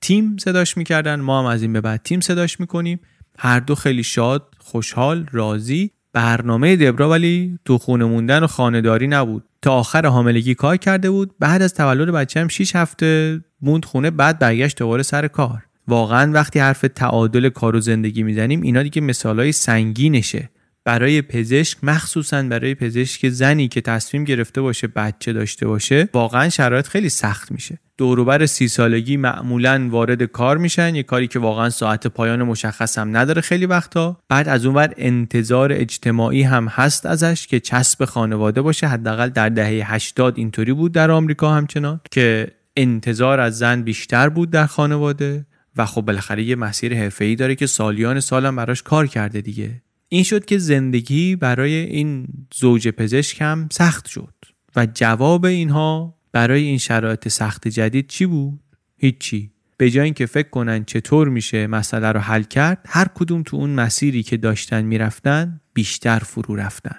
[0.00, 3.00] تیم صداش می‌کردن ما هم از این به بعد تیم صداش می‌کنیم.
[3.38, 5.90] هر دو خیلی شاد خوشحال راضی.
[6.12, 9.44] برنامه دبرا ولی تو خونه موندن و خانهداری نبود.
[9.66, 11.34] تا آخر حاملگی کار کرده بود.
[11.38, 15.62] بعد از تولد بچه هم 6 هفته موند خونه بعد برگشت دوباره سر کار.
[15.88, 20.50] واقعا وقتی حرف تعادل کار و زندگی می‌زنیم اینا دیگه مثالای سنگینشه.
[20.84, 26.86] برای پزشک مخصوصا برای پزشک زنی که تصمیم گرفته باشه بچه داشته باشه واقعا شرایط
[26.86, 27.78] خیلی سخت میشه.
[27.98, 30.94] دوروبر سی سالگی معمولا وارد کار میشن.
[30.94, 34.20] یه کاری که واقعا ساعت پایان مشخص هم نداره خیلی وقتا.
[34.28, 38.86] بعد از اونور انتظار اجتماعی هم هست ازش که چسب خانواده باشه.
[38.86, 44.50] حداقل در دهه 80 اینطوری بود در آمریکا همچنان که انتظار از زن بیشتر بود
[44.50, 49.40] در خانواده و خب بالاخره یه مسیر حرفه‌ای داره که سالیان سالم براش کار کرده
[49.40, 49.82] دیگه.
[50.08, 54.34] این شد که زندگی برای این زوج پزشک هم سخت شد
[54.76, 58.60] و جواب اینها برای این شرایط سخت جدید چی بود؟
[58.96, 59.50] هیچی.
[59.76, 63.70] به جای اینکه فکر کنن چطور میشه مسئله رو حل کرد هر کدوم تو اون
[63.70, 66.96] مسیری که داشتن می‌رفتن بیشتر فرو رفتن.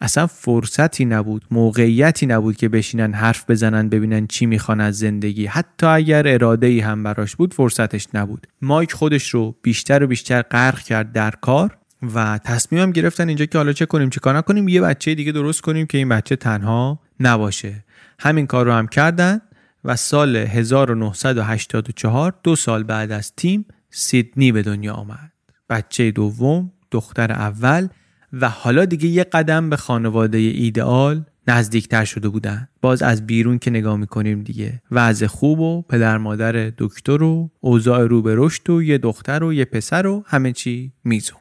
[0.00, 5.46] اصلا فرصتی نبود موقعیتی نبود که بشینن حرف بزنن ببینن چی می‌خوان از زندگی.
[5.46, 8.46] حتی اگر اراده ای هم براش بود فرصتش نبود.
[8.62, 11.78] مایک خودش رو بیشتر و بیشتر غرق کرد در کار
[12.14, 15.60] و تصمیمم گرفتن اینجا که حالا چه کنیم چه کار نکنیم یه بچه دیگه درست
[15.60, 17.84] کنیم که این بچه تنها نباشه.
[18.20, 19.40] همین کار رو هم کردن
[19.84, 25.32] و سال 1984 دو سال بعد از تیم سیدنی به دنیا آمد.
[25.70, 27.88] بچه دوم دختر اول
[28.32, 32.68] و حالا دیگه یه قدم به خانواده ایدئال نزدیکتر شده بودن.
[32.82, 34.82] باز از بیرون که نگاه می‌کنیم دیگه.
[34.90, 39.52] وضع خوب و پدر مادر دکتر و اوضاع رو به رشد و یه دختر و
[39.52, 41.39] یه پسر و همه چی میزون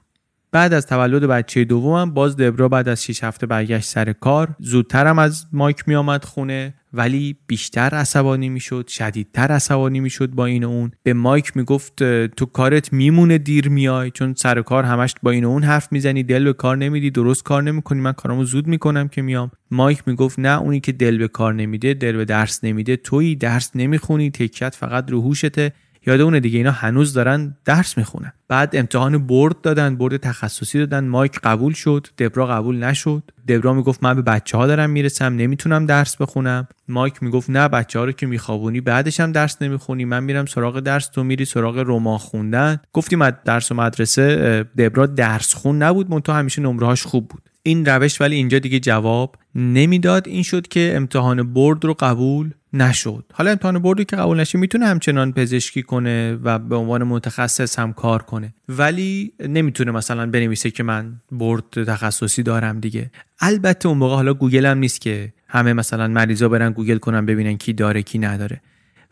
[0.51, 4.55] بعد از تولد بچه دومم باز دبرا بعد از 6 هفته برگشت سر کار.
[4.59, 10.63] زودترم از مایک می آمد خونه ولی بیشتر عصبانی می‌شد شدیدتر عصبانی می‌شد با این
[10.63, 10.91] و اون.
[11.03, 15.49] به مایک می‌گفت تو کارت میمونه دیر میای چون سر کار همش با این و
[15.49, 16.23] اون حرف می‌زنی.
[16.23, 19.51] دل به کار نمیدی درست کار نمی‌کنی من کارامو زود می‌کنم که میام.
[19.71, 22.95] مایک می‌گفت نه اونی که دل به کار نمیده دل به درس نمیده.
[22.95, 25.71] تویی درس نمی‌خونی تکیت فقط رو هوشته.
[26.05, 28.33] یاد اون دیگه اینا هنوز دارن درس می‌خونن.
[28.47, 31.07] بعد امتحان برد دادن برد تخصصی دادن.
[31.07, 33.23] مایک قبول شد دبرا قبول نشد.
[33.47, 36.67] دبرا می‌گفت من به بچه ها دارم می‌رسم نمی‌تونم درس بخونم.
[36.87, 40.05] مایک می‌گفت نه بچه ها رو که میخوابونی بعدش هم درس نمی‌خونی.
[40.05, 42.79] من میرم سراغ درس تو میری سراغ رمان خوندن.
[42.93, 44.35] گفتیم از درس و مدرسه
[44.77, 47.41] دبرا درس خون نبود منتها همیشه نمرهاش خوب بود.
[47.63, 50.27] این روش ولی اینجا دیگه جواب نمی‌داد.
[50.27, 53.25] این شد که امتحان برد رو قبول نشد.
[53.33, 57.93] حالا امتحان بردی که قبول نشه می‌تونه همچنان پزشکی کنه و به عنوان متخصص هم
[57.93, 58.53] کار کنه.
[58.69, 63.11] ولی نمی‌تونه مثلا بنویسه که من برد تخصصی دارم دیگه.
[63.39, 67.57] البته اون موقع حالا گوگل هم نیست که همه مثلا مریضا برن گوگل کنن ببینن
[67.57, 68.61] کی داره کی نداره.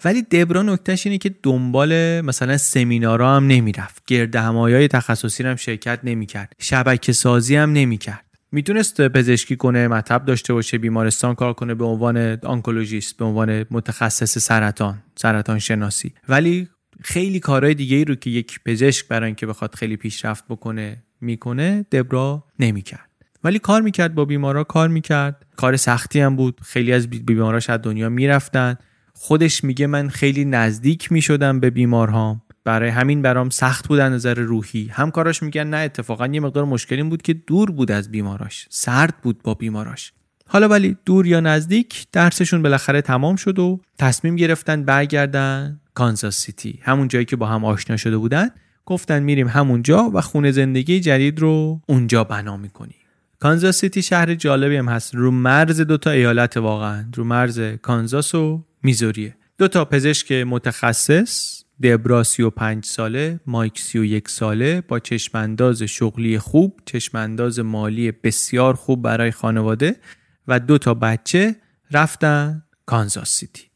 [0.05, 4.03] ولی دبرا نکتهش اینه که دنبال مثلا سمینارا هم نمی‌رفت.
[4.07, 6.53] گرد همایای تخصصی هم شرکت نمی‌کرد.
[6.59, 8.25] شبکه سازی هم نمی‌کرد.
[8.51, 14.37] می‌تونست پزشکی کنه مطب داشته باشه بیمارستان کار کنه به عنوان oncologist به عنوان متخصص
[14.37, 16.67] سرطان سرطان شناسی ولی
[17.01, 21.85] خیلی کارهای دیگه ای رو که یک پزشک برای اینکه بخواد خیلی پیشرفت بکنه می‌کنه
[21.91, 23.09] دبرا نمی‌کرد.
[23.43, 25.45] ولی کار می‌کرد با بیمارا کار می‌کرد.
[25.55, 26.61] کار سختی هم بود.
[26.63, 28.75] خیلی از بیماراش از دنیا می‌رفتن.
[29.13, 32.41] خودش میگه من خیلی نزدیک می‌شدم به بیمارهام.
[32.67, 34.87] برای همین برام سخت بود از نظر روحی.
[34.87, 38.67] همکاراش میگن نه اتفاقا یه مقدار مشکلی بود که دور بود از بیماراش.
[38.69, 40.13] سرد بود با بیماراش.
[40.47, 46.79] حالا ولی دور یا نزدیک درسشون بالاخره تمام شد و تصمیم گرفتن برگردن کانزاس سیتی.
[46.81, 48.49] همون جایی که با هم آشنا شده بودن
[48.85, 52.97] گفتن میریم همونجا و خونه زندگی جدید رو اونجا بنا می‌کنیم.
[53.39, 55.15] کانزاس سیتی شهر جالبی هم هست.
[55.15, 57.05] رو مرز دوتا ایالت واقعا.
[57.15, 59.35] رو مرز کانزاس و میزوریه.
[59.57, 67.59] دو تا پزشک متخصص دبرا 35 ساله مایک 31 ساله با چشمانداز شغلی خوب چشمانداز
[67.59, 69.95] مالی بسیار خوب برای خانواده
[70.47, 71.55] و دو تا بچه
[71.91, 73.66] رفتن کانزاس سیتی.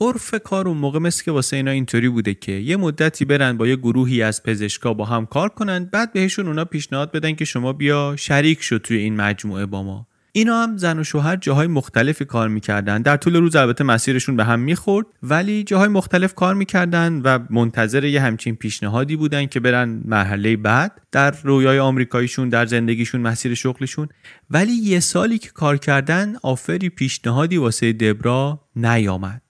[0.00, 3.66] عرف کار اون موقع مثل که واسه اینا اینطوری بوده که یه مدتی برن با
[3.66, 7.72] یه گروهی از پزشکا با هم کار کنن بعد بهشون اونا پیشنهاد بدن که شما
[7.72, 10.06] بیا شریک شد توی این مجموعه با ما.
[10.36, 13.02] اینا هم زن و شوهر جاهای مختلفی کار می‌کردن.
[13.02, 18.04] در طول روز البته مسیرشون به هم می‌خورد ولی جاهای مختلف کار می‌کردن و منتظر
[18.04, 21.00] یه همچین پیشنهادی بودن که برن مرحله بعد.
[21.12, 24.08] در رویای آمریکاییشون در زندگیشون مسیر شغلشون.
[24.50, 29.42] ولی یه سالی که کار کردن آفری پیشنهادی واسه دبرا نیامد.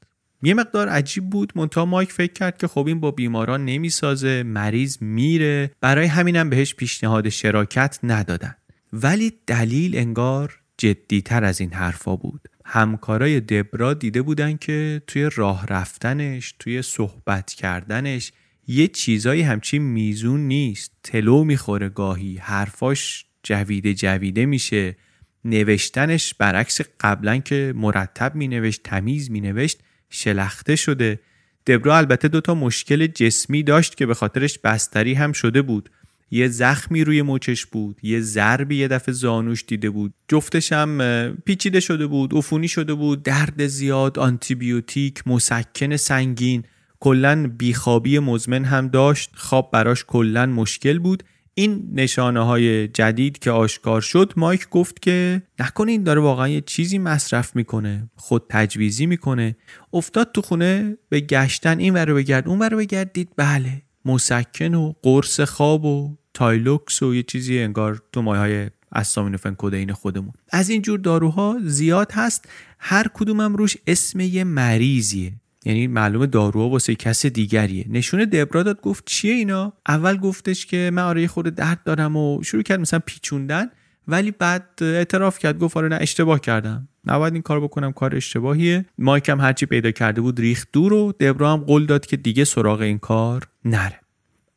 [0.45, 1.53] یه مقدار عجیب بود.
[1.57, 5.71] مونتا مایک فکر کرد که خب این با بیماران نمی‌سازه مریض میره.
[5.81, 8.55] برای همینم بهش پیشنهاد شراکت ندادن.
[8.93, 12.49] ولی دلیل انگار جدیتر از این حرفا بود.
[12.65, 18.33] همکارای دبرا دیده بودن که توی راه رفتنش توی صحبت کردنش
[18.67, 20.93] یه چیزایی همچین میزون نیست.
[21.03, 22.37] تلو می‌خوره گاهی.
[22.37, 24.97] حرفاش جویده جویده میشه.
[25.45, 29.81] نوشتنش برعکس قبلا که مرتب مینوشت تمیز مینوشت.
[30.15, 31.21] شلخته شده.
[31.67, 35.91] دبرا البته دوتا مشکل جسمی داشت که به خاطرش بستری هم شده بود.
[36.31, 40.15] یه زخمی روی مچش بود یه ضربی یه دفعه زانوش دیده بود.
[40.29, 40.99] جفتش هم
[41.45, 46.65] پیچیده شده بود عفونی شده بود درد زیاد آنتیبیوتیک مسکن سنگین.
[47.01, 49.31] کلا بیخوابی مزمن هم داشت.
[49.35, 51.23] خواب براش کلا مشکل بود.
[51.55, 56.61] این نشانه های جدید که آشکار شد مایک گفت که نکنه این داره واقعا یه
[56.61, 59.57] چیزی مصرف می‌کنه خود تجویزی می‌کنه.
[59.93, 64.93] افتاد تو خونه به گشتن این ور بگرد اون ور بگرد دید بله مسکن و
[65.03, 70.33] قرص خواب و Tylox و یه چیزی انگار تو مایه های استامینوفن کدین خودمون.
[70.51, 72.49] از این جور داروها زیاد هست
[72.79, 75.33] هر کدومم روش اسم یه مریضیه.
[75.65, 77.87] یعنی معلومه داروها واسه کس دیگریه.
[77.89, 82.43] نشون دبرا داد گفت چیه اینا؟ اول گفتش که من آره خود درد دارم و
[82.43, 83.71] شروع کرد مثلا پیچوندن
[84.09, 86.89] ولی بعد اعتراف کرد گفت آره نه اشتباه کردم.
[87.07, 88.85] نباید این کار بکنم کار اشتباهیه.
[88.99, 92.45] مایک هم هرچی پیدا کرده بود ریخت دور و دبرا هم قول داد که دیگه
[92.45, 94.01] سراغ این کار نره.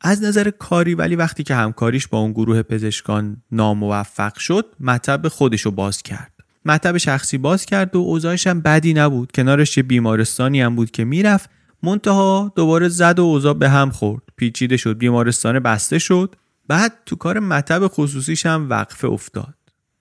[0.00, 5.60] از نظر کاری ولی وقتی که همکاریش با اون گروه پزشکان ناموفق شد مطب خودش
[5.60, 6.32] رو باز کرد.
[6.68, 9.32] مطب شخصی باز کرد و اوضاعش هم بدی نبود.
[9.32, 11.50] کنارش یه بیمارستانی هم بود که می‌رفت.
[11.82, 14.22] منتها دوباره زد و اوضاع به هم خورد.
[14.36, 16.36] پیچیده شد بیمارستان بسته شد.
[16.68, 19.54] بعد تو کار مطب خصوصیش هم وقفه افتاد.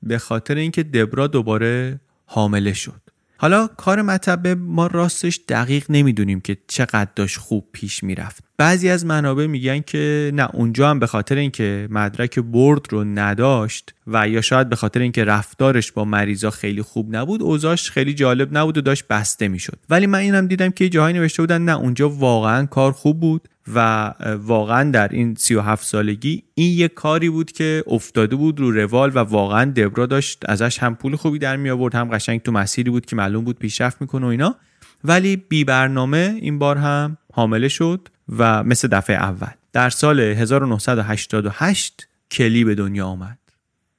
[0.03, 3.01] به خاطر اینکه دبرا دوباره حامله شد.
[3.37, 8.43] حالا کار مطب ما راستش دقیق نمی‌دونیم که چقدر داشت خوب پیش می‌رفت.
[8.59, 13.93] بعضی از منابع میگن که نه اونجا هم به خاطر اینکه مدرک برد رو نداشت
[14.07, 18.57] و یا شاید به خاطر اینکه رفتارش با مریضا خیلی خوب نبود اوضاعش خیلی جالب
[18.57, 19.79] نبود و داشت بسته می‌شد.
[19.89, 24.13] ولی من اینم دیدم که جاهایی نوشته بودن نه اونجا واقعا کار خوب بود و
[24.41, 29.19] واقعا در این 37 سالگی این یه کاری بود که افتاده بود رو روال و
[29.19, 33.05] واقعا دبرا داشت ازش هم پول خوبی در می آورد هم قشنگ تو مسیری بود
[33.05, 34.55] که معلوم بود پیشرفت می‌کنه و اینا.
[35.03, 38.07] ولی بی برنامه این بار هم حامله شد.
[38.29, 39.51] و مثل دفعه اول.
[39.73, 43.39] در سال 1988 کلی به دنیا آمد.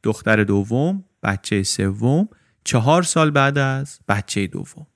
[0.02, 2.28] دختر دوم بچه سوم
[2.64, 4.86] چهار سال بعد از بچه دوم.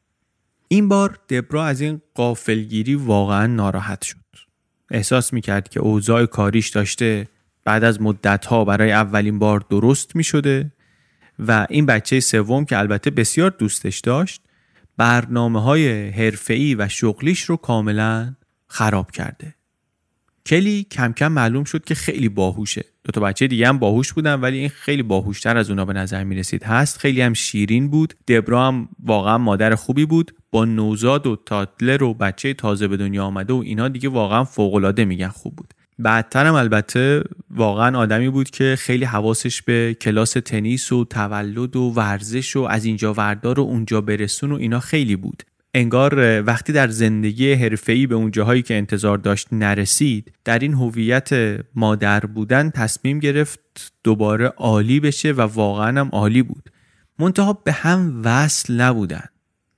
[0.68, 4.16] این بار دبرا از این قافلگیری واقعا ناراحت شد.
[4.91, 7.28] احساس می‌کرد که اوضاع کاریش داشته
[7.64, 10.72] بعد از مدت ها برای اولین بار درست می شده
[11.39, 14.43] و این بچه سوم که البته بسیار دوستش داشت
[14.97, 18.35] برنامه های حرفه‌ای و شغلیش رو کاملا
[18.72, 19.54] خراب کرده.
[20.46, 22.84] کلی کم کم معلوم شد که خیلی باهوشه.
[23.04, 26.24] دو تا بچه دیگه هم باهوش بودن ولی این خیلی باهوشتر از اونا به نظر
[26.24, 28.14] می رسید هست خیلی هم شیرین بود.
[28.28, 30.34] دبرا هم واقعا مادر خوبی بود.
[30.50, 34.74] با نوزاد و تاتلر و بچه تازه به دنیا آمده و اینا دیگه واقعا فوق
[34.74, 35.74] العاده میگن خوب بود.
[35.98, 41.82] بعدتر هم البته واقعا آدمی بود که خیلی حواسش به کلاس تنیس و تولد و
[41.96, 45.42] ورزش و از اینجا وردار و اونجا برسون و اینا خیلی بود.
[45.74, 51.30] انگار وقتی در زندگی حرفه‌ای به اون جاهایی که انتظار داشت نرسید در این هویت
[51.74, 53.60] مادر بودن تصمیم گرفت
[54.04, 56.70] دوباره عالی بشه و واقعا هم عالی بود.
[57.18, 59.24] منتها به هم وصل نبودن.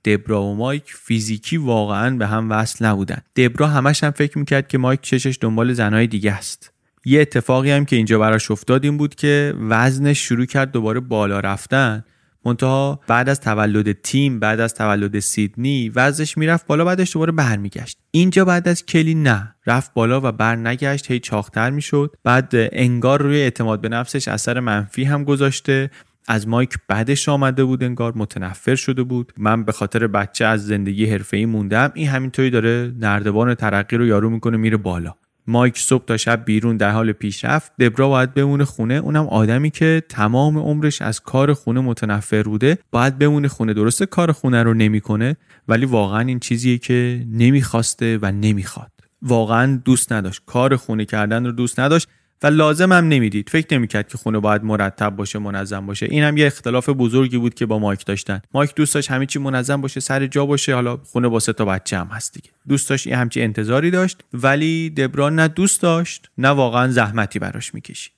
[0.05, 3.21] دبرا و مایک فیزیکی واقعا به هم وصل نبودن.
[3.35, 6.71] دبرا همش هم فکر می‌کرد که مایک چشش دنبال زنهای دیگه است.
[7.05, 11.39] یه اتفاقی هم که اینجا براش افتاد این بود که وزنش شروع کرد دوباره بالا
[11.39, 12.03] رفتن.
[12.45, 17.97] منتها بعد از تولد تیم بعد از تولد سیدنی وزنش می‌رفت بالا بعدش دوباره برمیگشت.
[18.11, 19.55] اینجا بعد از کلی نه.
[19.67, 22.15] رفت بالا و بر نگشت هی چاختر می‌شد.
[22.23, 25.91] بعد انگار روی اعتماد به نفسش اثر منفی هم گذاشته.
[26.27, 29.33] از مایک بعدش آمده بود انگار متنفر شده بود.
[29.37, 31.91] من به خاطر بچه از زندگی حرفه‌ای موندم.
[31.93, 35.15] این همینطوری داره نردبان ترقی رو یارو می‌کنه میره بالا.
[35.47, 37.71] مایک صبح تا شب بیرون در حال پیشرفت.
[37.79, 38.93] دبرا باید بمونه خونه.
[38.93, 43.73] اونم آدمی که تمام عمرش از کار خونه متنفر بوده باید بمونه خونه.
[43.73, 45.37] درسته کار خونه رو نمی‌کنه
[45.67, 48.91] ولی واقعا این چیزیه که نمی‌خواسته و نمی‌خواد.
[49.21, 50.41] واقعا دوست نداشت.
[50.45, 52.07] کار خونه کردن رو دوست نداشت.
[52.45, 53.49] و لازم هم نمی‌دید.
[53.49, 56.05] فکر نمی‌کرد که خونه باید مرتب باشه منظم باشه.
[56.09, 58.41] این هم یه اختلاف بزرگی بود که با مایک داشتن.
[58.53, 60.75] مایک دوست داشت همه چی منظم باشه سر جا باشه.
[60.75, 62.49] حالا خونه با سه تا بچه هم هست دیگه.
[62.67, 67.73] دوست داشت یه همچی انتظاری داشت ولی دبران نه دوست داشت نه واقعا زحمتی براش
[67.73, 68.13] می‌کشید.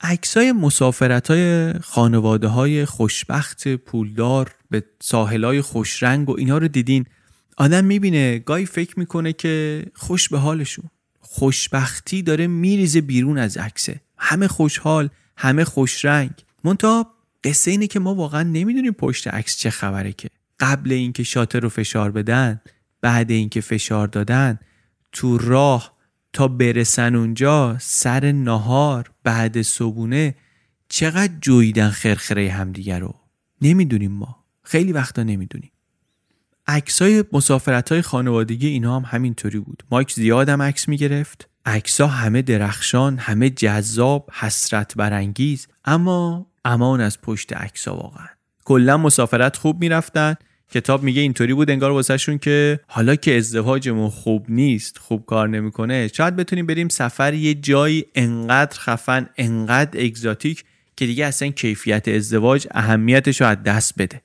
[0.00, 7.04] عکسای مسافرت های خانواده های خوشبخت پولدار به ساحل های خوشرنگ و اینا رو دیدین.
[7.56, 10.90] آدم می‌بینه گاهی فکر می‌کنه که خوش به حالشون.
[11.30, 14.00] خوشبختی داره میریزه بیرون از عکسه.
[14.18, 16.30] همه خوشحال همه خوشرنگ.
[16.64, 17.14] منتها
[17.44, 20.28] قصه اینه که ما واقعا نمی‌دونیم پشت عکس چه خبره که.
[20.60, 22.60] قبل اینکه شاتر رو فشار بدن
[23.00, 24.58] بعد اینکه فشار دادن
[25.12, 25.96] تو راه
[26.32, 30.34] تا برسن اونجا سر نهار بعد صبونه
[30.88, 33.14] چقدر جویدن خرخره همدیگه رو.
[33.62, 34.44] نمی‌دونیم ما.
[34.62, 35.70] خیلی وقتا نمی‌دونیم.
[36.68, 39.82] عکسای مسافرت های خانوادگی اینا هم همینطوری بود.
[39.90, 41.48] مایک زیاد هم عکس می‌گرفت.
[41.66, 48.26] عکسا همه درخشان همه جذاب حسرت برانگیز اما امان از پشت عکسا واقعا.
[48.64, 50.34] کلا مسافرت خوب می‌رفتن.
[50.70, 56.08] کتاب میگه اینطوری بود انگار واسهشون که حالا که ازدواجمون خوب نیست خوب کار نمی‌کنه
[56.08, 60.64] شاید بتونیم بریم سفر یه جایی انقدر خفن انقدر اگزاتیک
[60.96, 64.22] که دیگه اصلا کیفیت ازدواج اهمیتش رو از دست بده.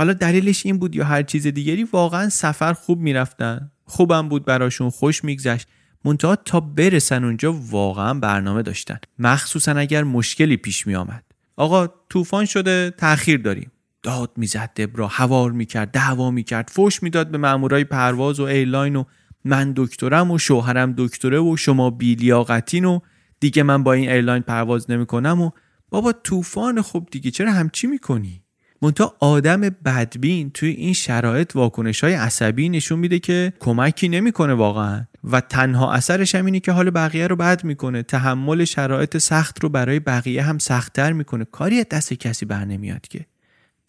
[0.00, 3.70] حالا دلیلش این بود یا هر چیز دیگری واقعا سفر خوب می‌رفتن.
[3.84, 5.68] خوبم بود براشون خوش میگذشت.
[6.04, 8.98] منتها تا برسن اونجا واقعا برنامه داشتن.
[9.18, 11.24] مخصوصا اگر مشکلی پیش می آمد
[11.56, 13.70] آقا طوفان شده تاخیر داریم.
[14.02, 19.04] داد می‌زد دبرا هوار می‌کرد دعوا می‌کرد فوش می‌داد به مامورای پرواز و airline و
[19.44, 23.00] من دکترم و شوهرم دکتره و شما بی‌لیاقتین و
[23.40, 25.50] دیگه من با این airline پرواز نمی‌کنم و
[25.90, 28.42] بابا طوفان خوب دیگه چرا همچی می‌کنی؟
[28.82, 35.04] منتها آدم بدبین توی این شرایط واکنش های عصبی نشون میده که کمکی نمی‌کنه واقعا.
[35.24, 38.02] و تنها اثرش هم اینه که حال بقیه رو بد می‌کنه.
[38.02, 41.44] تحمل شرایط سخت رو برای بقیه هم سختتر می‌کنه.
[41.44, 43.26] کاری دست کسی بر نمیاد که.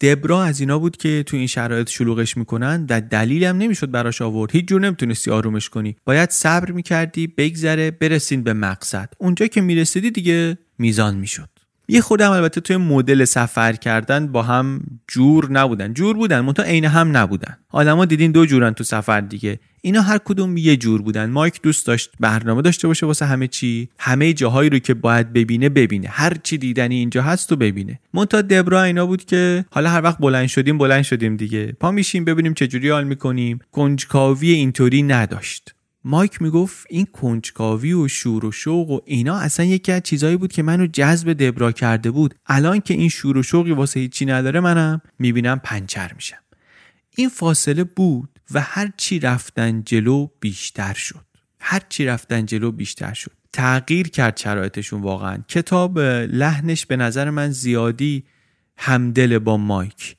[0.00, 2.86] دبرا از اینا بود که تو این شرایط شلوغش می‌کنن.
[2.90, 4.50] و دلیل هم نمی‌شد براش آورد.
[4.52, 5.96] هیچ جور نمی‌تونستی آرومش کنی.
[6.04, 9.12] باید صبر می‌کردی بگذره برسین به مقصد.
[9.18, 11.48] اونجا که می‌رسیدی دیگه میزان می‌شد.
[11.92, 15.94] یه خودم البته توی مدل سفر کردن با هم جور نبودن.
[15.94, 17.56] جور بودن منتها عین هم نبودن.
[17.70, 19.60] آدما دیدین دو جورن تو سفر دیگه.
[19.82, 21.30] اینا هر کدوم یه جور بودن.
[21.30, 23.88] مایک دوست داشت برنامه داشته باشه واسه همه چی.
[23.98, 26.08] همه جاهایی رو که باید ببینه ببینه.
[26.08, 28.00] هر چی دیدنی اینجا هست و ببینه.
[28.14, 31.72] مونتا دبرا اینا بود که حالا هر وقت بلند شدیم بلند شدیم دیگه.
[31.80, 33.58] پا میشیم ببینیم چجوری حال می‌کنیم.
[33.72, 35.74] کنجکاوی اینطوری نداشت.
[36.04, 40.52] مایک می‌گفت این کنجکاوی و شور و شوق و اینا اصلا یکی از چیزایی بود
[40.52, 42.34] که منو جذب دبرا کرده بود.
[42.46, 46.38] الان که این شور و شوقی واسه هیچی نداره منم می‌بینم پنچر میشم.
[47.16, 51.24] این فاصله بود و هر چی رفتن جلو بیشتر شد.
[51.60, 53.32] هر چی رفتن جلو بیشتر شد.
[53.52, 55.38] تغییر کرد شرایطشون واقعا.
[55.48, 58.24] کتاب لحنش به نظر من زیادی
[58.76, 60.16] همدل با مایک.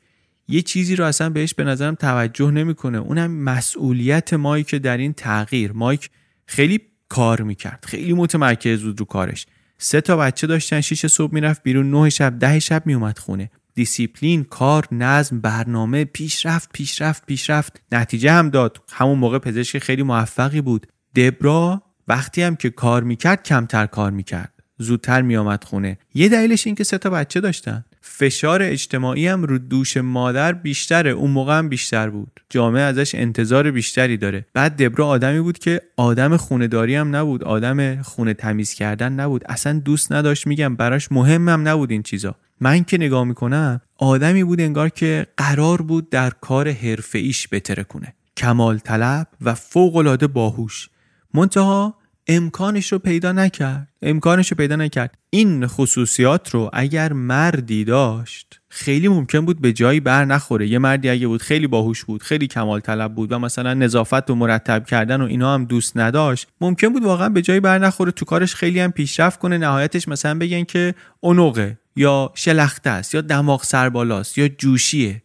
[0.47, 2.97] یه چیزی رو اصلا بهش به نظرم توجه نمی‌کنه.
[2.97, 5.71] اونم مسئولیت مایک در این تغییر.
[5.71, 6.09] مایک
[6.45, 6.79] خیلی
[7.09, 7.85] کار می‌کرد.
[7.87, 9.45] خیلی متمرکز بود رو کارش.
[9.77, 10.81] سه تا بچه داشتن.
[10.81, 11.91] شیش صبح می‌رفت بیرون.
[11.91, 13.51] نه شب ده شب میومد خونه.
[13.75, 17.81] دیسیپلین کار نظم برنامه پیشرفت پیشرفت پیشرفت.
[17.91, 18.81] نتیجه هم داد.
[18.91, 20.87] همون موقع پزشک خیلی موفقی بود.
[21.15, 24.53] دبرا وقتی هم که کار می‌کرد کمتر کار می‌کرد.
[24.77, 25.97] زودتر میآمد خونه.
[26.13, 27.85] یه دلیلش این که سه تا بچه داشتن.
[28.06, 31.10] فشار اجتماعی هم رو دوش مادر بیشتره.
[31.10, 32.39] اون موقع هم بیشتر بود.
[32.49, 34.45] جامعه ازش انتظار بیشتری داره.
[34.54, 37.43] بعد دبرا آدمی بود که آدم خونداری هم نبود.
[37.43, 39.43] آدم خونه تمیز کردن نبود.
[39.49, 40.47] اصلا دوست نداشت.
[40.47, 42.36] میگم براش مهمم نبود این چیزا.
[42.62, 47.84] من که نگاه می‌کنم آدمی بود انگار که قرار بود در کار حرفه ایش بتره
[47.84, 50.89] کنه کمال طلب و فوق العاده باهوش.
[51.34, 51.95] منتها
[52.28, 53.88] امکانش رو پیدا نکرد.
[54.01, 55.17] امکانش رو پیدا نکرد.
[55.30, 60.67] این خصوصیات رو اگر مردی داشت خیلی ممکن بود به جایی بر نخوره.
[60.67, 64.36] یه مردی اگه بود خیلی باهوش بود خیلی کمال طلب بود و مثلا نظافت و
[64.36, 68.11] مرتب کردن و اینا هم دوست نداشت ممکن بود واقعا به جایی بر نخوره.
[68.11, 69.57] تو کارش خیلی هم پیشرفت کنه.
[69.57, 75.24] نهایتش مثلا بگن که اونوقه یا شلخته است یا دماغ سربالاست یا جوشیه.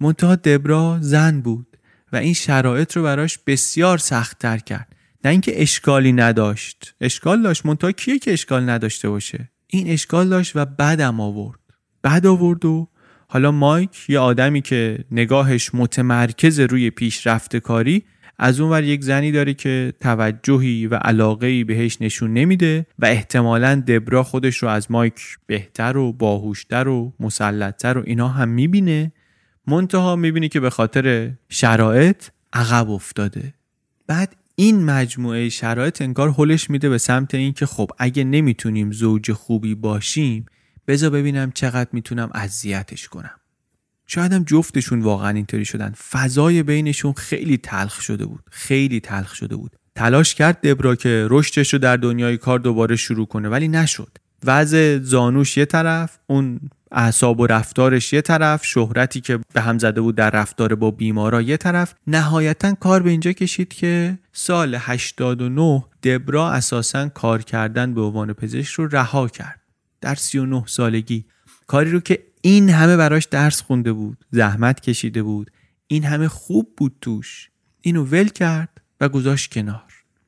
[0.00, 1.66] منتها دبرا زن بود
[2.12, 4.87] و این شرایط رو براش بسیار سختتر کرد.
[5.24, 6.94] نه اینکه اشکالی نداشت.
[7.00, 7.66] اشکال داشت.
[7.66, 11.60] منتها کیه که اشکال نداشته باشه؟ این اشکال داشت و بدم آورد.
[12.04, 12.88] بد آورد و
[13.28, 18.04] حالا مایک یه آدمی که نگاهش متمرکز روی پیشرفت کاری
[18.38, 23.82] از اون ور یک زنی داره که توجهی و علاقهی بهش نشون نمیده و احتمالا
[23.86, 29.12] دبرا خودش رو از مایک بهتر و باهوشتر و مسلطتر و اینا هم می‌بینه.
[29.66, 33.54] منتها می‌بینه که به خاطر شرایط عقب افتاده.
[34.06, 39.74] بعد این مجموعه شرایط انگار حلش میده به سمت اینکه خب اگه نمی‌تونیم زوج خوبی
[39.74, 40.46] باشیم
[40.86, 43.40] بذار ببینم چقدر می‌تونم اذیتش کنم.
[44.06, 45.92] شاید هم جفتشون واقعا اینطوری شدن.
[46.10, 48.42] فضای بینشون خیلی تلخ شده بود.
[48.50, 49.76] خیلی تلخ شده بود.
[49.94, 54.18] تلاش کرد دبرا که رشدش رو در دنیای کار دوباره شروع کنه ولی نشد.
[54.44, 56.60] وضع زانوش یه طرف اون
[56.92, 61.42] اعصاب و رفتارش یه طرف شهرتی که به هم زده بود در رفتار با بیمارا
[61.42, 61.94] یه طرف.
[62.06, 68.74] نهایتا کار به اینجا کشید که سال 89 دبرا اساسا کار کردن به عنوان پزشک
[68.74, 69.60] رو رها کرد.
[70.00, 71.24] در 39 سالگی.
[71.66, 75.50] کاری رو که این همه براش درس خونده بود زحمت کشیده بود.
[75.86, 77.50] این همه خوب بود توش.
[77.80, 79.82] اینو ول کرد و گذاشت کنار.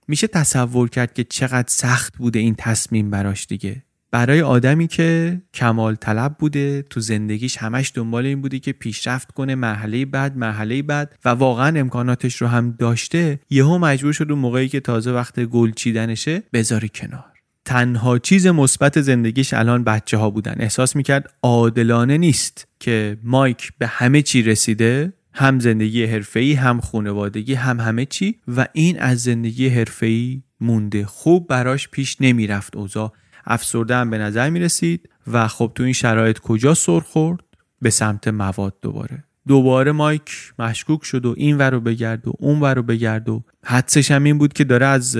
[0.08, 3.82] میشه تصور کرد که چقدر سخت بوده این تصمیم براش دیگه.
[4.12, 9.54] برای آدمی که کمال طلب بوده تو زندگیش همش دنبال این بوده که پیشرفت کنه
[9.54, 14.68] مرحله بعد مرحله بعد و واقعا امکاناتش رو هم داشته یهو مجبور شد اون موقعی
[14.68, 17.24] که تازه وقت گل چیدنشه بذاره کنار.
[17.64, 20.54] تنها چیز مثبت زندگیش الان بچه ها بودن.
[20.58, 27.54] احساس می‌کرد عادلانه نیست که مایک به همه چی رسیده هم زندگی حرفه‌ای هم خانوادگی
[27.54, 31.06] هم همه چی و این از زندگی حرفه‌ای مونده.
[31.06, 33.12] خوب براش پیش نمی‌رفت اوضاع.
[33.46, 37.40] افسرده هم به نظر می رسید و خب تو این شرایط کجا سر خورد؟
[37.82, 39.24] به سمت مواد دوباره.
[39.48, 43.44] دوباره مایک مشکوک شد و این ور رو بگرد و اون ور رو بگرد و
[43.64, 45.16] حدسش هم این بود که داره از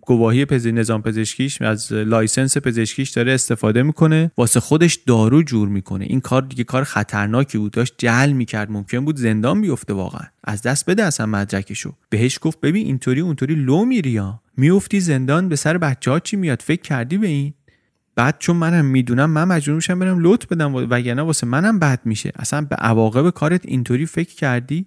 [0.00, 4.30] گواهی پزشکی نظام پزشکیش از license پزشکیش داره استفاده می‌کنه.
[4.36, 6.04] واسه خودش دارو جور می‌کنه.
[6.04, 7.72] این کار دیگه کار خطرناکی بود.
[7.72, 8.70] داشت جعل می‌کرد.
[8.70, 10.26] ممکن بود زندان بیفته واقعا.
[10.44, 11.92] از دست بده اصلا مدرکشو.
[12.10, 14.20] بهش گفت ببین اینطوری اونطوری لو میری
[14.56, 17.54] میفتی زندان به سر بچه ها چی میاد؟ فکر کردی به این؟
[18.14, 22.32] بعد چون منم می‌دونم من مجبور میشم برم لط بدم وگرنه واسه منم بد میشه.
[22.36, 24.86] اصلا به عواقب کارت اینطوری فکر کردی؟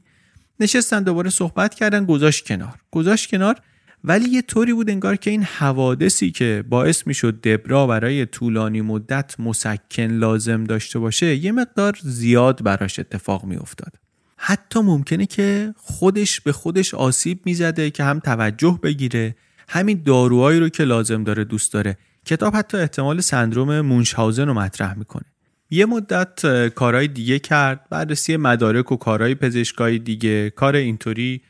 [0.60, 2.76] نشستن دوباره صحبت کردن گذاشت کنار.
[2.92, 3.56] گذاشت کنار
[4.04, 9.40] ولی یه طوری بود انگار که این حوادثی که باعث می‌شد دبرا برای طولانی مدت
[9.40, 13.94] مسکن لازم داشته باشه یه مقدار زیاد براش اتفاق میافتاد.
[14.38, 19.36] حتی ممکنه که خودش به خودش آسیب می‌زده که هم توجه بگیره
[19.70, 21.98] همین داروهایی رو که لازم داره دوست داره.
[22.26, 25.26] کتاب حتی احتمال سندروم مونشهاوزن رو مطرح می‌کنه.
[25.70, 31.42] یه مدت کارهای دیگه کرد بررسی مدارک و کارهای پزشکایی دیگه کار اینطوری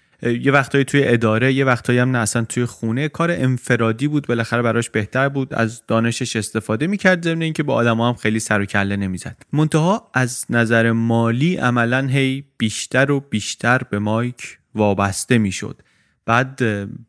[0.41, 3.09] یه وقتایی توی اداره یه وقتایی هم نه اصلا توی خونه.
[3.09, 5.53] کار انفرادی بود بالاخره براش بهتر بود.
[5.53, 9.37] از دانشش استفاده می‌کرد ضمن اینکه با آدما هم خیلی سر و کله نمی‌زد.
[9.53, 15.81] منتها از نظر مالی عملا هی بیشتر و بیشتر به مایک وابسته می‌شد.
[16.25, 16.61] بعد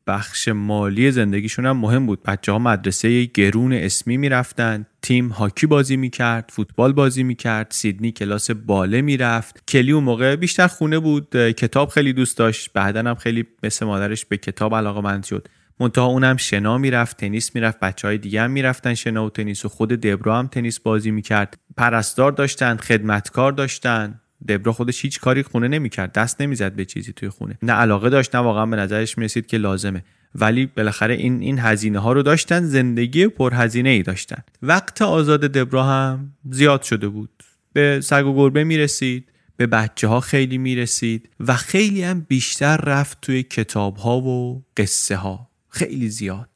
[0.06, 2.22] بخش مالی زندگیشون هم مهم بود.
[2.22, 8.50] بچه ها مدرسه گرون اسمی می‌رفتن تیم هاکی بازی می‌کرد فوتبال بازی می‌کرد سیدنی کلاس
[8.50, 9.62] باله می‌رفت.
[9.68, 14.24] کلی اون موقع بیشتر خونه بود کتاب خیلی دوست داشت بعدا هم خیلی مثل مادرش
[14.24, 15.48] به کتاب علاقه مند شد.
[15.80, 19.68] منتها اونم شنا می‌رفت تنیس می‌رفت بچه های دیگه هم می‌رفتن شنا و تنیس و
[19.68, 21.58] خود دبرا هم تنیس بازی می‌کرد.
[21.76, 24.20] پرستار داشتن خدمتکار داشتن.
[24.48, 26.12] دبرا خودش هیچ کاری خونه نمی‌کرد.
[26.12, 27.58] دست نمی‌زد به چیزی توی خونه.
[27.62, 30.04] نه علاقه داشت نه واقعا به نظرش می‌رسید که لازمه.
[30.34, 34.42] ولی بالاخره این این هزینه ها رو داشتن زندگی پرهزینه ای داشتن.
[34.62, 37.30] وقت آزاد دبرا هم زیاد شده بود.
[37.72, 43.20] به سگ و گربه می‌رسید به بچه ها خیلی می‌رسید و خیلی هم بیشتر رفت
[43.20, 46.48] توی کتاب ها و قصه ها خیلی زیاد.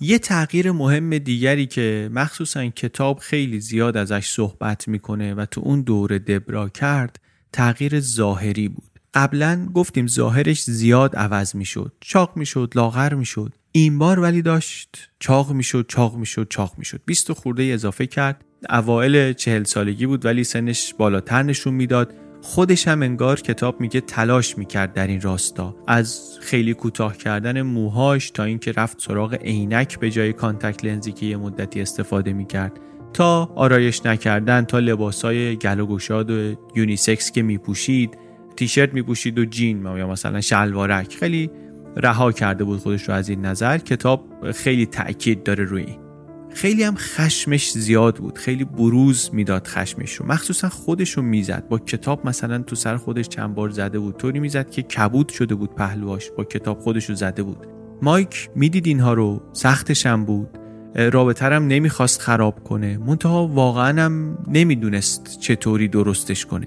[0.00, 5.80] یه تغییر مهم دیگری که مخصوصا کتاب خیلی زیاد ازش صحبت می‌کنه و تو اون
[5.82, 7.20] دور دبرا کرد
[7.52, 8.90] تغییر ظاهری بود.
[9.14, 13.52] قبلا گفتیم ظاهرش زیاد عوض می‌شد چاق می‌شد لاغر می‌شد.
[13.72, 17.00] این بار ولی داشت چاق می‌شد چاق می‌شد چاق می‌شد.
[17.06, 18.44] 20 خورده اضافه کرد.
[18.70, 22.14] اوایل چهل سالگی بود ولی سنش بالاتر نشون می‌داد.
[22.48, 25.76] خودش هم انگار کتاب میگه تلاش می‌کرد در این راستا.
[25.86, 31.26] از خیلی کوتاه کردن موهاش تا اینکه رفت سراغ عینک به جای کانتکت لنزی که
[31.26, 32.72] یه مدتی استفاده می‌کرد.
[33.12, 38.18] تا آرایش نکردن تا لباسای گل و گشاد و یونیسکس که میپوشید
[38.56, 41.16] تیشرت میپوشید و جین یا مثلا شلوارک.
[41.16, 41.50] خیلی
[41.96, 43.78] رها کرده بود خودش رو از این نظر.
[43.78, 46.07] کتاب خیلی تاکید داره روی این.
[46.54, 48.38] خیلی هم خشمش زیاد بود.
[48.38, 50.26] خیلی بروز می‌داد خشمش رو.
[50.26, 51.68] مخصوصا خودش رو می‌زد.
[51.68, 54.16] با کتاب مثلا تو سر خودش چند بار زده بود.
[54.16, 56.30] طوری می‌زد که کبود شده بود پهلواش.
[56.30, 57.66] با کتاب خودش رو زده بود.
[58.02, 60.48] مایک می‌دید اینها رو؟ سختش هم بود.
[60.94, 62.98] رابطرم نمی‌خواست خراب کنه.
[62.98, 66.66] منتها واقعا هم نمی‌دونست چطوری درستش کنه.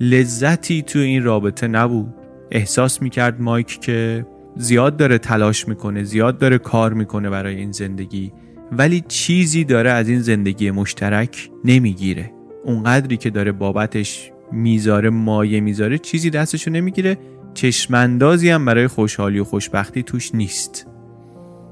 [0.00, 2.14] لذتی تو این رابطه نبود.
[2.50, 8.32] احساس می‌کرد مایک که زیاد داره تلاش می‌کنه زیاد داره کار می‌کنه برای این زندگی.
[8.72, 12.32] ولی چیزی داره از این زندگی مشترک نمی‌گیره.
[12.64, 17.18] اونقدری که داره بابتش می‌ذاره مایه می‌ذاره چیزی دستشو نمی‌گیره.
[17.54, 20.86] چشمندازی هم برای خوشحالی و خوشبختی توش نیست.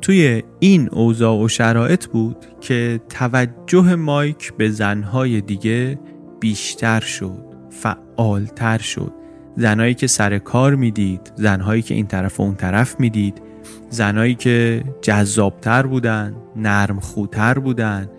[0.01, 5.99] توی این اوضاع و شرایط بود که توجه مایک به زنهای دیگه
[6.41, 9.13] بیشتر شد فعالتر شد.
[9.57, 13.43] زنهایی که سر کار می‌دید زنهایی که این طرف و اون طرف می‌دید.
[13.91, 18.11] زنایی که جذابتر بودن نرم خودتر بودن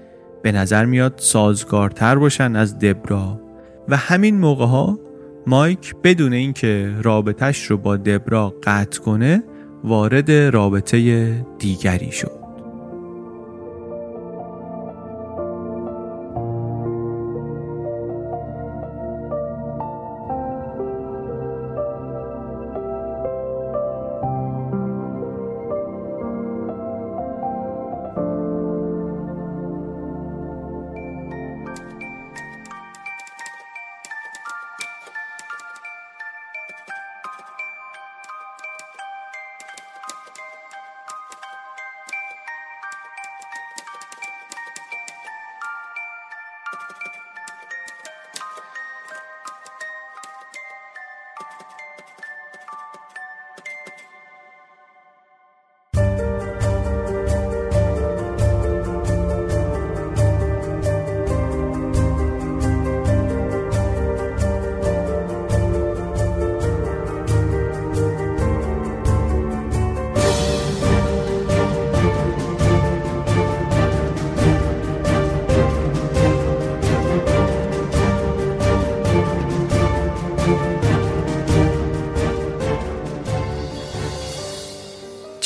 [0.44, 3.42] به نظر میاد سازگارتر باشن از دبرا.
[3.90, 5.00] و همین موقع ها
[5.48, 9.44] مایک بدون اینکه رابطش رو با دبرا قطع کنه
[9.84, 12.45] وارد رابطه دیگری شد.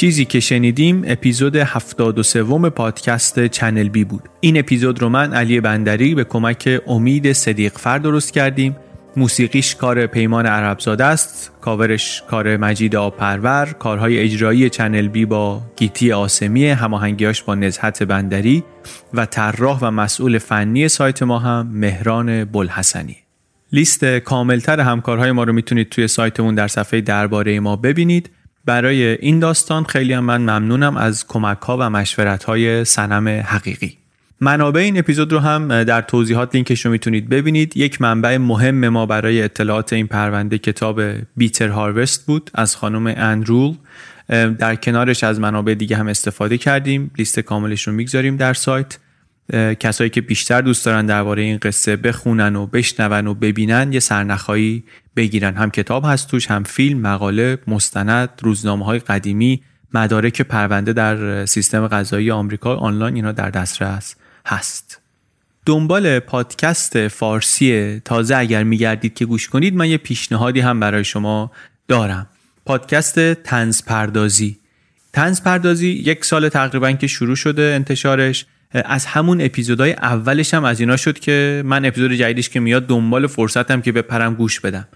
[0.09, 4.29] چیزی که شنیدیم اپیزود 73 پادکست چنل بی بود.
[4.39, 8.75] این اپیزود رو من علی بندری به کمک امید صدیق فر درست کردیم.
[9.17, 16.11] موسیقیش کار پیمان عربزاده است کاورش کار مجید آبپرور کارهای اجرایی چنل بی با گیتی
[16.11, 18.63] آسمی هماهنگیاش با نزهت بندری
[19.13, 23.17] و طراح و مسئول فنی سایت ما هم مهران بلحسنی.
[23.71, 28.29] لیست کاملتر همکارهای ما رو می‌تونید توی سایتمون در صفحه درباره ما ببینید.
[28.69, 33.97] برای این داستان خیلی هم من ممنونم از کمک ها و مشورت های سنم حقیقی.
[34.41, 37.77] منابع این اپیزود رو هم در توضیحات لینکش رو می‌تونید ببینید.
[37.77, 41.01] یک منبع مهم ما برای اطلاعات این پرونده کتاب
[41.37, 43.75] بیتر هاروست بود از خانم انرول
[44.57, 47.11] در کنارش از منابع دیگه هم استفاده کردیم.
[47.17, 48.97] لیست کاملش رو می‌گذاریم در سایت.
[49.79, 54.83] کسایی که بیشتر دوست دارن درباره این قصه بخونن و بشنون و ببینن یه سرنخایی
[55.19, 55.55] بگیرن.
[55.55, 59.61] هم کتاب هست توش هم فیلم مقاله مستند روزنامه های قدیمی
[59.93, 64.15] مدارک پرونده در سیستم قضایی آمریکا آنلاین اینا در دسترس
[64.45, 65.01] هست.
[65.65, 71.51] دنبال پادکست فارسی تازه اگر میگردید که گوش کنید من یه پیشنهادی هم برای شما
[71.87, 72.27] دارم.
[72.65, 74.57] پادکست تنز پردازی.
[75.13, 78.45] تنز پردازی یک سال تقریبا که شروع شده انتشارش.
[78.73, 83.27] از همون اپیزودهای اولش هم از اینا شد که من اپیزود جدیدش که میاد دنبال
[83.27, 84.87] فرصتم که بپرم گوش بدم.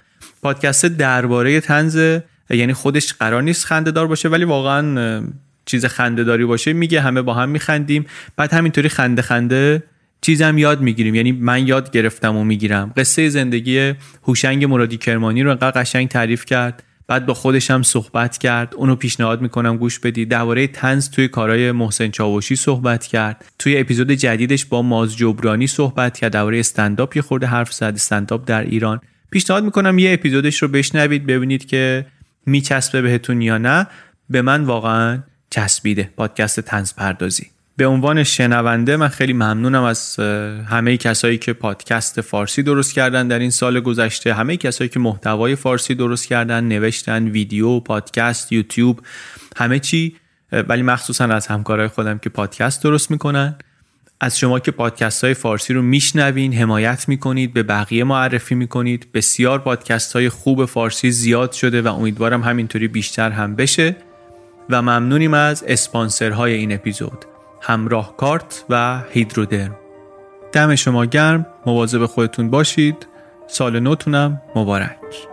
[0.43, 2.19] پادکست درباره تنز
[2.49, 5.23] یعنی خودش قرار نیست خنده دار باشه ولی واقعا
[5.65, 6.73] چیز خنده داری باشه.
[6.73, 8.05] میگه همه با هم میخندیم.
[8.35, 9.83] بعد همینطوری خنده خنده
[10.21, 11.15] چیزم یاد می‌گیریم.
[11.15, 12.93] یعنی من یاد گرفتم و می‌گیرم.
[12.97, 16.83] قصه زندگی هوشنگ مرادی کرمانی رو انقدر قشنگ تعریف کرد.
[17.07, 18.73] بعد با خودش هم صحبت کرد.
[18.75, 20.25] اونو پیشنهاد می‌کنم گوش بدی.
[20.25, 23.45] درباره تنز توی کارهای محسن چاوشی صحبت کرد.
[23.59, 26.31] توی اپیزود جدیدش با ماز جبرانی صحبت کرد.
[26.31, 27.93] درباره استنداپ یه خورده حرف زد.
[27.95, 28.99] استنداپ در ایران.
[29.33, 32.05] پیشنهاد می‌کنم یه اپیزودش رو بشنوید ببینید که
[32.45, 33.87] میچسبه بهتون یا نه.
[34.29, 36.09] به من واقعا چسبیده.
[36.17, 37.47] پادکست تنز پردازی.
[37.77, 40.19] به عنوان شنونده من خیلی ممنونم از
[40.69, 45.55] همه کسایی که پادکست فارسی درست کردن در این سال گذشته همه کسایی که محتوای
[45.55, 49.01] فارسی درست کردن نوشتن ویدیو پادکست یوتیوب
[49.57, 50.15] همه چی.
[50.51, 53.55] ولی مخصوصا از همکارای خودم که پادکست درست می‌کنن.
[54.23, 59.07] از شما که پادکست های فارسی رو میشنوین حمایت می‌کنید به بقیه معرفی می‌کنید.
[59.13, 63.95] بسیار پادکست های خوب فارسی زیاد شده و امیدوارم همینطوری بیشتر هم بشه.
[64.69, 67.25] و ممنونیم از اسپانسرهای این اپیزود.
[67.61, 69.75] همراه کارت و هیدرودرم.
[70.51, 71.45] دم شما گرم.
[71.65, 73.07] مواظب خودتون باشید.
[73.47, 74.41] سال نوتونم.
[74.55, 75.32] مبارک.